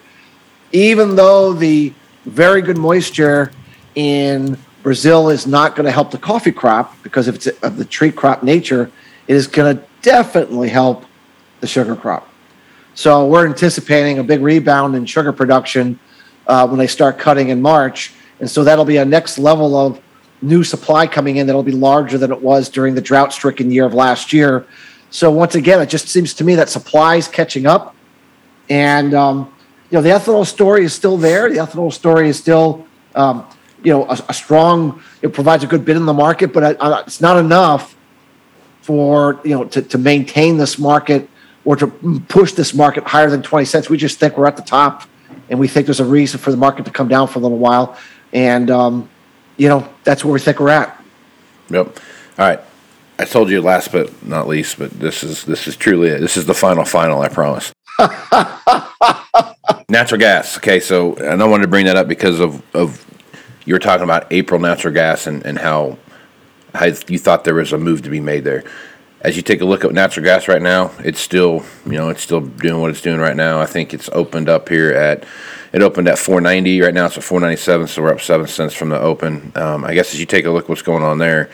even 0.72 1.16
though 1.16 1.54
the 1.54 1.94
very 2.26 2.62
good 2.62 2.78
moisture 2.78 3.52
in 3.96 4.58
Brazil 4.82 5.30
is 5.30 5.48
not 5.48 5.76
going 5.76 5.86
to 5.86 5.92
help 5.92 6.12
the 6.12 6.18
coffee 6.18 6.52
crop 6.52 7.02
because 7.04 7.28
of, 7.28 7.36
its, 7.36 7.48
of 7.48 7.78
the 7.78 7.86
tree 7.86 8.12
crop 8.12 8.44
nature, 8.44 8.92
it 9.28 9.36
is 9.36 9.48
going 9.48 9.78
to 9.78 9.84
definitely 10.02 10.70
help 10.70 11.06
the 11.62 11.68
sugar 11.68 11.96
crop. 11.96 12.28
So 12.96 13.26
we're 13.26 13.48
anticipating 13.48 14.20
a 14.20 14.24
big 14.24 14.42
rebound 14.42 14.96
in 14.96 15.06
sugar 15.06 15.32
production 15.32 15.98
uh, 16.46 16.68
when 16.68 16.78
they 16.78 16.88
start 16.88 17.18
cutting 17.18 17.50
in 17.50 17.62
March, 17.62 18.14
and 18.40 18.50
so 18.50 18.64
that'll 18.64 18.86
be 18.86 18.98
a 18.98 19.06
next 19.06 19.40
level 19.40 19.76
of 19.76 20.02
new 20.42 20.64
supply 20.64 21.08
coming 21.08 21.38
in 21.38 21.48
that'll 21.48 21.64
be 21.64 21.72
larger 21.72 22.18
than 22.18 22.32
it 22.32 22.42
was 22.42 22.68
during 22.70 22.94
the 22.94 23.02
drought-stricken 23.02 23.72
year 23.72 23.86
of 23.86 23.94
last 23.94 24.34
year. 24.34 24.66
So 25.14 25.30
once 25.30 25.54
again, 25.54 25.80
it 25.80 25.90
just 25.90 26.08
seems 26.08 26.34
to 26.34 26.44
me 26.44 26.56
that 26.56 26.70
supply 26.70 27.18
is 27.18 27.28
catching 27.28 27.68
up, 27.68 27.96
and 28.68 29.14
um, 29.14 29.54
you 29.92 29.98
know 29.98 30.02
the 30.02 30.10
ethanol 30.10 30.44
story 30.44 30.86
is 30.86 30.92
still 30.92 31.18
there. 31.18 31.52
The 31.52 31.58
ethanol 31.58 31.94
story 31.94 32.30
is 32.30 32.40
still 32.40 32.88
um, 33.14 33.46
you 33.84 33.94
know 33.94 34.06
a, 34.06 34.18
a 34.30 34.34
strong. 34.34 35.04
It 35.22 35.32
provides 35.32 35.64
a 35.64 35.68
good 35.68 35.86
bid 35.86 35.98
in 35.98 36.08
the 36.08 36.14
market, 36.14 36.52
but 36.52 36.64
uh, 36.64 36.76
uh, 36.80 37.04
it's 37.06 37.22
not 37.22 37.38
enough 37.38 37.96
for 38.82 39.40
you 39.44 39.54
know 39.54 39.66
to, 39.66 39.84
to 39.84 40.00
maintain 40.00 40.58
this 40.58 40.80
market 40.80 41.30
or 41.64 41.76
to 41.76 41.88
push 42.28 42.54
this 42.54 42.74
market 42.74 43.04
higher 43.04 43.30
than 43.30 43.42
20 43.42 43.66
cents 43.66 43.90
we 43.90 43.96
just 43.96 44.20
think 44.20 44.38
we're 44.38 44.46
at 44.46 44.58
the 44.58 44.64
top 44.64 45.04
and 45.50 45.58
we 45.58 45.68
think 45.68 45.86
there's 45.86 46.02
a 46.02 46.06
reason 46.06 46.38
for 46.38 46.52
the 46.52 46.58
market 46.58 46.84
to 46.84 46.92
come 46.92 47.08
down 47.08 47.26
for 47.26 47.40
a 47.40 47.42
little 47.42 47.58
while 47.58 47.98
and 48.34 48.70
um, 48.70 49.08
you 49.56 49.70
know 49.70 49.88
that's 50.04 50.26
where 50.26 50.34
we 50.34 50.40
think 50.40 50.60
we're 50.60 50.68
at 50.68 51.02
Yep. 51.70 51.88
All 51.88 52.46
right. 52.46 52.60
I 53.20 53.26
told 53.26 53.50
you 53.50 53.62
last 53.62 53.92
but 53.92 54.26
not 54.26 54.48
least, 54.48 54.80
but 54.80 54.92
this 54.92 55.24
is 55.24 55.44
this 55.46 55.68
is 55.68 55.76
truly 55.76 56.10
it. 56.10 56.20
This 56.20 56.38
is 56.38 56.46
the 56.46 56.54
final 56.54 56.86
final. 56.86 57.22
I 57.22 57.28
promise. 57.30 57.74
natural 59.90 60.20
gas. 60.20 60.58
Okay, 60.58 60.80
so 60.80 61.16
and 61.16 61.42
I 61.42 61.46
wanted 61.46 61.64
to 61.64 61.70
bring 61.70 61.86
that 61.86 61.96
up 61.96 62.08
because 62.08 62.40
of 62.40 62.64
of 62.76 63.06
you 63.66 63.74
were 63.74 63.80
talking 63.80 64.04
about 64.04 64.32
April 64.32 64.60
natural 64.60 64.94
gas 64.94 65.28
and 65.28 65.46
and 65.46 65.58
how 65.58 65.98
how 66.74 66.86
you 66.86 67.20
thought 67.20 67.44
there 67.44 67.56
was 67.56 67.72
a 67.72 67.78
move 67.78 68.02
to 68.04 68.10
be 68.10 68.20
made 68.20 68.44
there. 68.44 68.64
As 69.22 69.38
you 69.38 69.42
take 69.42 69.62
a 69.62 69.66
look 69.66 69.86
at 69.86 69.94
natural 69.94 70.26
gas 70.26 70.50
right 70.50 70.62
now, 70.62 70.92
it's 71.00 71.20
still 71.20 71.64
you 71.86 71.94
know 71.94 72.10
it's 72.10 72.24
still 72.24 72.42
doing 72.42 72.82
what 72.82 72.90
it's 72.90 73.02
doing 73.02 73.20
right 73.20 73.36
now. 73.36 73.62
I 73.62 73.68
think 73.68 73.94
it's 73.94 74.10
opened 74.12 74.50
up 74.50 74.70
here 74.70 74.92
at 74.92 75.24
it 75.72 75.82
opened 75.82 76.08
at 76.08 76.20
490 76.20 76.82
right 76.82 76.94
now. 76.94 77.06
It's 77.06 77.18
at 77.18 77.24
497, 77.24 77.88
so 77.88 78.02
we're 78.02 78.14
up 78.14 78.22
seven 78.22 78.48
cents 78.48 78.74
from 78.74 78.90
the 78.90 79.00
open. 79.00 79.52
Um, 79.56 79.86
I 79.86 79.94
guess 79.94 80.14
as 80.14 80.20
you 80.20 80.26
take 80.26 80.46
a 80.46 80.52
look 80.52 80.68
what's 80.70 80.82
going 80.82 81.04
on 81.04 81.20
there, 81.20 81.50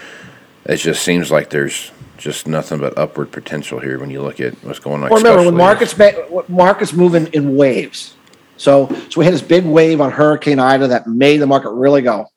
it 0.69 0.77
just 0.77 1.03
seems 1.03 1.31
like 1.31 1.49
there's 1.49 1.91
just 2.17 2.47
nothing 2.47 2.79
but 2.79 2.97
upward 2.97 3.31
potential 3.31 3.79
here 3.79 3.97
when 3.99 4.09
you 4.09 4.21
look 4.21 4.39
at 4.39 4.53
what's 4.63 4.79
going 4.79 5.01
on. 5.03 5.09
Well, 5.09 5.17
remember 5.17 5.45
when 5.45 5.55
markets 5.55 5.97
ma- 5.97 6.43
markets 6.47 6.93
moving 6.93 7.27
in 7.27 7.55
waves. 7.55 8.15
So 8.57 8.87
so 9.09 9.19
we 9.19 9.25
had 9.25 9.33
this 9.33 9.41
big 9.41 9.65
wave 9.65 10.01
on 10.01 10.11
Hurricane 10.11 10.59
Ida 10.59 10.87
that 10.87 11.07
made 11.07 11.37
the 11.37 11.47
market 11.47 11.71
really 11.71 12.01
go, 12.01 12.27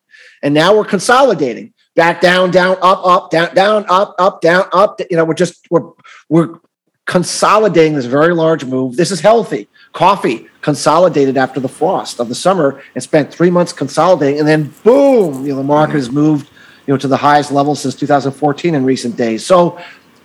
and 0.42 0.54
now 0.54 0.74
we're 0.74 0.84
consolidating 0.84 1.74
back 1.94 2.20
down, 2.20 2.50
down, 2.50 2.76
up, 2.80 3.04
up, 3.04 3.30
down, 3.30 3.54
down, 3.54 3.84
up, 3.88 4.14
up, 4.18 4.40
down, 4.40 4.64
up. 4.72 5.00
You 5.10 5.16
know, 5.16 5.24
we're 5.24 5.34
just 5.34 5.66
we're 5.70 5.90
we're 6.28 6.58
consolidating 7.06 7.94
this 7.94 8.06
very 8.06 8.34
large 8.34 8.64
move. 8.64 8.96
This 8.96 9.10
is 9.10 9.20
healthy. 9.20 9.68
Coffee 9.92 10.48
consolidated 10.62 11.36
after 11.36 11.60
the 11.60 11.68
frost 11.68 12.20
of 12.20 12.28
the 12.28 12.34
summer 12.34 12.82
and 12.94 13.02
spent 13.02 13.34
three 13.34 13.50
months 13.50 13.72
consolidating, 13.72 14.38
and 14.38 14.48
then 14.48 14.72
boom, 14.84 15.44
you 15.44 15.50
know, 15.50 15.56
the 15.56 15.64
market 15.64 15.90
mm-hmm. 15.90 15.98
has 15.98 16.10
moved, 16.10 16.48
you 16.86 16.94
know, 16.94 16.98
to 16.98 17.08
the 17.08 17.16
highest 17.16 17.52
level 17.52 17.74
since 17.74 17.94
2014 17.94 18.74
in 18.74 18.84
recent 18.84 19.16
days. 19.16 19.44
So 19.44 19.80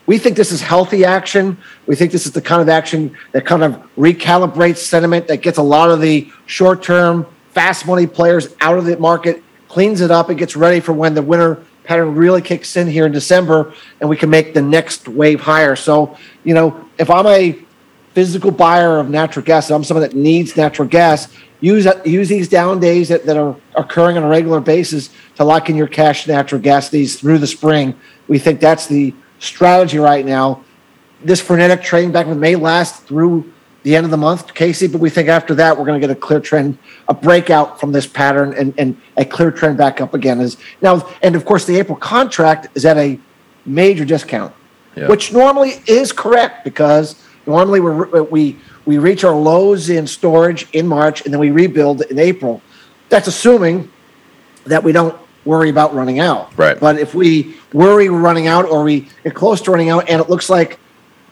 we 0.06 0.18
think 0.18 0.38
this 0.38 0.52
is 0.52 0.62
healthy 0.62 1.06
action. 1.06 1.58
We 1.86 1.96
think 1.96 2.12
this 2.12 2.26
is 2.26 2.32
the 2.32 2.42
kind 2.42 2.62
of 2.62 2.70
action 2.70 3.16
that 3.34 3.46
kind 3.46 3.64
of 3.64 3.74
recalibrates 3.98 4.78
sentiment, 4.78 5.28
that 5.28 5.42
gets 5.42 5.58
a 5.58 5.64
lot 5.64 5.92
of 5.92 6.02
the 6.02 6.32
short 6.46 6.82
term, 6.82 7.28
fast 7.52 7.86
money 7.86 8.08
players 8.08 8.56
out 8.62 8.78
of 8.78 8.86
the 8.86 8.98
market, 8.98 9.44
cleans 9.68 10.02
it 10.02 10.10
up, 10.10 10.30
and 10.30 10.40
gets 10.40 10.56
ready 10.56 10.80
for 10.80 10.94
when 10.94 11.14
the 11.14 11.22
winter 11.22 11.64
pattern 11.84 12.16
really 12.16 12.42
kicks 12.42 12.76
in 12.76 12.88
here 12.88 13.06
in 13.06 13.12
December 13.12 13.74
and 14.00 14.10
we 14.10 14.18
can 14.18 14.30
make 14.30 14.54
the 14.54 14.62
next 14.62 15.08
wave 15.08 15.40
higher. 15.40 15.76
So, 15.76 16.18
you 16.44 16.54
know, 16.54 16.86
if 16.98 17.10
I'm 17.10 17.26
a 17.26 17.58
physical 18.14 18.52
buyer 18.52 18.98
of 18.98 19.10
natural 19.10 19.46
gas, 19.46 19.70
I'm 19.72 19.84
someone 19.84 20.08
that 20.08 20.16
needs 20.16 20.58
natural 20.58 20.88
gas, 20.88 21.34
use 21.60 21.88
use 22.06 22.30
these 22.30 22.48
down 22.48 22.80
days 22.80 23.10
that, 23.10 23.26
that 23.26 23.38
are 23.38 23.56
occurring 23.76 24.18
on 24.18 24.24
a 24.24 24.28
regular 24.30 24.60
basis 24.60 25.10
to 25.36 25.44
lock 25.44 25.70
in 25.70 25.76
your 25.76 25.88
cash 25.88 26.28
natural 26.28 26.62
gas 26.62 26.92
needs 26.94 27.16
through 27.16 27.40
the 27.40 27.48
spring. 27.48 27.96
We 28.28 28.40
think 28.40 28.60
that's 28.60 28.88
the 28.88 29.14
strategy 29.40 29.98
right 29.98 30.26
now. 30.26 30.64
This 31.24 31.42
frenetic 31.42 31.82
trading 31.82 32.12
back 32.12 32.28
may 32.28 32.56
last 32.56 33.04
through 33.04 33.52
the 33.84 33.96
end 33.96 34.06
of 34.06 34.12
the 34.12 34.18
month, 34.18 34.54
Casey, 34.54 34.88
but 34.88 35.00
we 35.00 35.10
think 35.10 35.30
after 35.30 35.56
that 35.56 35.78
we're 35.78 35.86
going 35.86 36.00
to 36.00 36.06
get 36.06 36.16
a 36.16 36.20
clear 36.20 36.40
trend, 36.40 36.78
a 37.08 37.14
breakout 37.14 37.80
from 37.80 37.92
this 37.92 38.06
pattern, 38.06 38.54
and, 38.54 38.74
and 38.78 39.00
a 39.16 39.24
clear 39.24 39.50
trend 39.50 39.78
back 39.78 40.02
up 40.02 40.14
again. 40.14 40.42
Is 40.42 40.58
now, 40.82 41.08
and 41.24 41.36
of 41.36 41.46
course, 41.46 41.66
the 41.66 41.78
April 41.78 41.98
contract 41.98 42.68
is 42.76 42.86
at 42.86 42.98
a 42.98 43.18
major 43.66 44.04
discount, 44.04 44.54
Yeah. 44.96 45.08
which 45.08 45.32
normally 45.32 45.82
is 45.88 46.12
correct 46.12 46.64
because 46.66 47.16
normally 47.48 47.80
we 47.80 48.22
we 48.22 48.58
we 48.86 48.98
reach 48.98 49.24
our 49.24 49.36
lows 49.36 49.90
in 49.90 50.06
storage 50.08 50.68
in 50.74 50.88
March 50.88 51.24
and 51.24 51.34
then 51.34 51.40
we 51.40 51.52
rebuild 51.52 52.02
in 52.04 52.20
April. 52.20 52.62
That's 53.10 53.28
assuming 53.28 53.92
that 54.66 54.84
we 54.84 54.92
don't 54.92 55.18
worry 55.46 55.70
about 55.70 55.96
running 55.96 56.20
out. 56.20 56.56
Right. 56.58 56.80
But 56.80 57.00
if 57.00 57.16
we 57.16 57.56
worry 57.74 58.10
we're 58.10 58.20
running 58.20 58.48
out 58.48 58.66
or 58.66 58.84
we 58.84 59.08
get 59.24 59.34
close 59.34 59.62
to 59.62 59.72
running 59.72 59.90
out 59.90 60.10
and 60.10 60.22
it 60.22 60.30
looks 60.30 60.50
like 60.50 60.80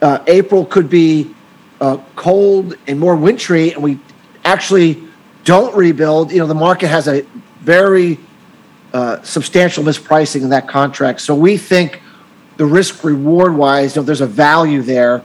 uh, 0.02 0.24
April 0.26 0.64
could 0.64 0.88
be 0.88 1.34
uh, 1.80 1.98
cold 2.14 2.76
and 2.86 2.98
more 2.98 3.16
wintry 3.16 3.72
and 3.72 3.82
we 3.82 3.98
actually 4.44 5.02
don't 5.44 5.76
rebuild, 5.76 6.32
you 6.32 6.38
know, 6.38 6.46
the 6.46 6.54
market 6.54 6.88
has 6.88 7.08
a 7.08 7.22
very 7.60 8.18
uh, 8.92 9.20
substantial 9.22 9.84
mispricing 9.84 10.42
in 10.42 10.48
that 10.48 10.66
contract. 10.68 11.20
So 11.20 11.34
we 11.34 11.56
think 11.56 12.00
the 12.56 12.64
risk 12.64 13.04
reward 13.04 13.54
wise, 13.54 13.94
you 13.94 14.02
know, 14.02 14.06
there's 14.06 14.22
a 14.22 14.26
value 14.26 14.82
there 14.82 15.22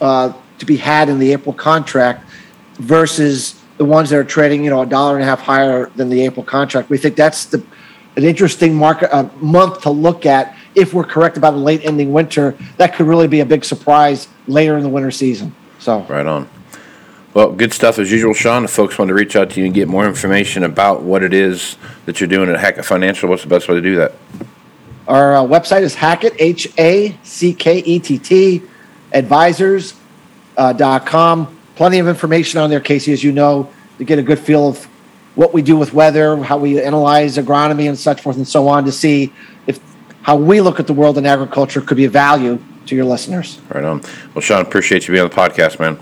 uh, 0.00 0.32
to 0.58 0.66
be 0.66 0.76
had 0.76 1.08
in 1.08 1.18
the 1.18 1.32
April 1.32 1.52
contract 1.52 2.28
versus 2.74 3.60
the 3.78 3.84
ones 3.84 4.10
that 4.10 4.18
are 4.18 4.24
trading, 4.24 4.64
you 4.64 4.70
know, 4.70 4.82
a 4.82 4.86
dollar 4.86 5.14
and 5.14 5.22
a 5.22 5.26
half 5.26 5.40
higher 5.40 5.90
than 5.96 6.08
the 6.08 6.22
April 6.22 6.44
contract. 6.44 6.88
We 6.88 6.98
think 6.98 7.16
that's 7.16 7.46
the 7.46 7.64
an 8.16 8.24
interesting 8.24 8.74
market 8.74 9.14
uh, 9.14 9.28
month 9.40 9.82
to 9.82 9.90
look 9.90 10.24
at 10.24 10.56
if 10.74 10.94
we're 10.94 11.04
correct 11.04 11.36
about 11.36 11.52
a 11.52 11.58
late 11.58 11.84
ending 11.84 12.12
winter. 12.12 12.56
That 12.78 12.94
could 12.94 13.06
really 13.06 13.28
be 13.28 13.40
a 13.40 13.46
big 13.46 13.64
surprise 13.64 14.28
later 14.46 14.76
in 14.76 14.82
the 14.82 14.88
winter 14.88 15.10
season. 15.10 15.54
So 15.78 16.00
Right 16.02 16.26
on. 16.26 16.48
Well, 17.34 17.52
good 17.52 17.74
stuff 17.74 17.98
as 17.98 18.10
usual, 18.10 18.32
Shawn. 18.32 18.64
If 18.64 18.70
folks 18.70 18.98
want 18.98 19.10
to 19.10 19.14
reach 19.14 19.36
out 19.36 19.50
to 19.50 19.60
you 19.60 19.66
and 19.66 19.74
get 19.74 19.88
more 19.88 20.06
information 20.06 20.64
about 20.64 21.02
what 21.02 21.22
it 21.22 21.34
is 21.34 21.76
that 22.06 22.18
you're 22.18 22.28
doing 22.28 22.48
at 22.48 22.58
Hackett 22.58 22.86
Financial, 22.86 23.28
what's 23.28 23.42
the 23.42 23.48
best 23.50 23.68
way 23.68 23.74
to 23.74 23.82
do 23.82 23.94
that? 23.96 24.14
Our 25.06 25.36
uh, 25.36 25.42
website 25.42 25.82
is 25.82 25.94
Hackett, 25.94 26.32
H 26.38 26.72
A 26.78 27.14
C 27.22 27.52
K 27.52 27.80
E 27.80 27.98
T 27.98 28.18
T, 28.18 28.62
advisors.com. 29.16 31.42
Uh. 31.42 31.46
Plenty 31.76 31.98
of 31.98 32.08
information 32.08 32.58
on 32.58 32.70
there, 32.70 32.80
Casey, 32.80 33.12
as 33.12 33.22
you 33.22 33.32
know, 33.32 33.70
to 33.98 34.04
get 34.04 34.18
a 34.18 34.22
good 34.22 34.38
feel 34.38 34.68
of 34.68 34.84
what 35.34 35.52
we 35.52 35.60
do 35.60 35.76
with 35.76 35.92
weather, 35.92 36.42
how 36.42 36.56
we 36.56 36.82
analyze 36.82 37.36
agronomy 37.36 37.88
and 37.88 37.98
such 37.98 38.22
forth 38.22 38.36
and 38.36 38.48
so 38.48 38.66
on 38.66 38.86
to 38.86 38.92
see 38.92 39.32
if 39.66 39.78
how 40.22 40.36
we 40.36 40.62
look 40.62 40.80
at 40.80 40.86
the 40.86 40.94
world 40.94 41.18
in 41.18 41.26
agriculture 41.26 41.82
could 41.82 41.98
be 41.98 42.06
of 42.06 42.12
value 42.12 42.58
to 42.86 42.96
your 42.96 43.04
listeners. 43.04 43.60
Right 43.68 43.84
on. 43.84 44.00
Well, 44.34 44.40
Shawn, 44.40 44.62
appreciate 44.62 45.06
you 45.06 45.12
being 45.12 45.24
on 45.24 45.30
the 45.30 45.36
podcast, 45.36 45.78
man. 45.78 45.98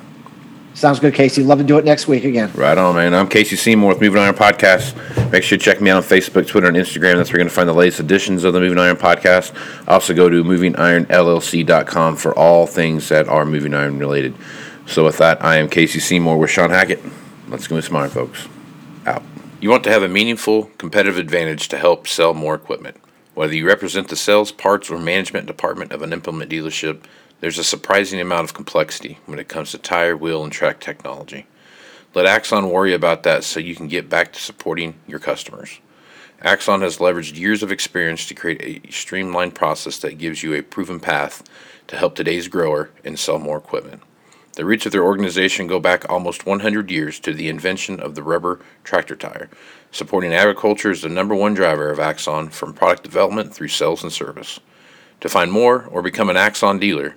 Sounds 0.74 0.98
good, 0.98 1.14
Casey. 1.14 1.44
Love 1.44 1.58
to 1.58 1.64
do 1.64 1.78
it 1.78 1.84
next 1.84 2.08
week 2.08 2.24
again. 2.24 2.50
Right 2.52 2.76
on, 2.76 2.96
man. 2.96 3.14
I'm 3.14 3.28
Casey 3.28 3.54
Seymour 3.54 3.90
with 3.90 4.00
Moving 4.00 4.20
Iron 4.20 4.34
Podcast. 4.34 5.30
Make 5.30 5.44
sure 5.44 5.54
you 5.56 5.62
check 5.62 5.80
me 5.80 5.88
out 5.90 5.98
on 5.98 6.02
Facebook, 6.02 6.48
Twitter, 6.48 6.66
and 6.66 6.76
Instagram. 6.76 7.16
That's 7.16 7.30
where 7.30 7.38
you're 7.38 7.44
going 7.44 7.48
to 7.48 7.54
find 7.54 7.68
the 7.68 7.72
latest 7.74 8.00
editions 8.00 8.42
of 8.42 8.54
the 8.54 8.60
Moving 8.60 8.78
Iron 8.78 8.96
Podcast. 8.96 9.54
Also, 9.87 10.12
go 10.14 10.28
to 10.28 10.42
movingironllc.com 10.42 12.16
for 12.16 12.37
all 12.37 12.66
things 12.66 13.08
that 13.08 13.28
are 13.28 13.46
Moving 13.46 13.72
Iron 13.72 14.00
related. 14.00 14.34
So, 14.87 15.04
with 15.04 15.18
that, 15.18 15.42
I 15.44 15.58
am 15.58 15.68
Casey 15.68 16.00
Seymour 16.00 16.38
with 16.38 16.50
Shawn 16.50 16.70
Hackett. 16.70 17.00
Let's 17.46 17.68
go 17.68 17.76
with 17.76 17.84
some 17.84 17.96
iron, 17.96 18.10
folks. 18.10 18.48
Out. 19.06 19.22
You 19.60 19.70
want 19.70 19.84
to 19.84 19.90
have 19.90 20.02
a 20.02 20.08
meaningful 20.08 20.72
competitive 20.78 21.18
advantage 21.18 21.68
to 21.68 21.78
help 21.78 22.08
sell 22.08 22.34
more 22.34 22.56
equipment. 22.56 22.96
Whether 23.34 23.54
you 23.54 23.64
represent 23.64 24.08
the 24.08 24.16
sales, 24.16 24.50
parts, 24.50 24.90
or 24.90 24.98
management 24.98 25.46
department 25.46 25.92
of 25.92 26.02
an 26.02 26.12
implement 26.12 26.50
dealership, 26.50 27.04
there's 27.44 27.59
a 27.59 27.62
surprising 27.62 28.22
amount 28.22 28.44
of 28.44 28.54
complexity 28.54 29.18
when 29.26 29.38
it 29.38 29.50
comes 29.50 29.70
to 29.70 29.76
tire, 29.76 30.16
wheel, 30.16 30.42
and 30.44 30.50
track 30.50 30.80
technology. 30.80 31.46
Let 32.14 32.24
Axon 32.24 32.70
worry 32.70 32.94
about 32.94 33.22
that 33.24 33.44
so 33.44 33.61
you 33.61 33.74
can 33.74 33.87
get 33.87 34.09
back 34.09 34.33
to 34.33 34.40
supporting 34.40 34.94
your 35.07 35.18
customers. 35.18 35.78
Axon 36.40 36.80
has 36.80 36.96
leveraged 36.96 37.38
years 37.38 37.62
of 37.62 37.70
experience 37.70 38.26
to 38.28 38.35
create 38.35 38.87
a 38.88 38.90
streamlined 38.90 39.54
process 39.54 39.98
that 39.98 40.16
gives 40.16 40.42
you 40.42 40.54
a 40.54 40.62
proven 40.62 40.98
path 40.98 41.42
to 41.88 41.98
help 41.98 42.14
today's 42.14 42.48
grower 42.48 42.88
and 43.04 43.18
sell 43.18 43.38
more 43.38 43.59
equipment. 43.59 44.00
The 44.54 44.64
roots 44.64 44.87
of 44.87 44.92
their 44.92 45.04
organization 45.04 45.66
go 45.66 45.78
back 45.78 46.11
almost 46.11 46.46
100 46.46 46.90
years 46.90 47.20
to 47.20 47.35
the 47.35 47.50
invention 47.50 48.00
of 48.00 48.14
the 48.14 48.22
rubber 48.22 48.61
tractor 48.85 49.16
tire. 49.16 49.50
Supporting 49.90 50.33
agriculture 50.33 50.92
is 50.92 51.02
the 51.02 51.11
number 51.11 51.35
one 51.35 51.52
driver 51.52 51.90
of 51.90 52.00
Axon 52.00 52.48
from 52.48 52.72
product 52.72 53.02
development 53.02 53.54
through 53.54 53.68
sales 53.68 54.02
and 54.02 54.11
service. 54.11 54.61
To 55.20 55.28
find 55.28 55.52
more 55.52 55.85
or 55.90 56.00
become 56.00 56.30
an 56.30 56.38
Axon 56.38 56.78
dealer, 56.78 57.16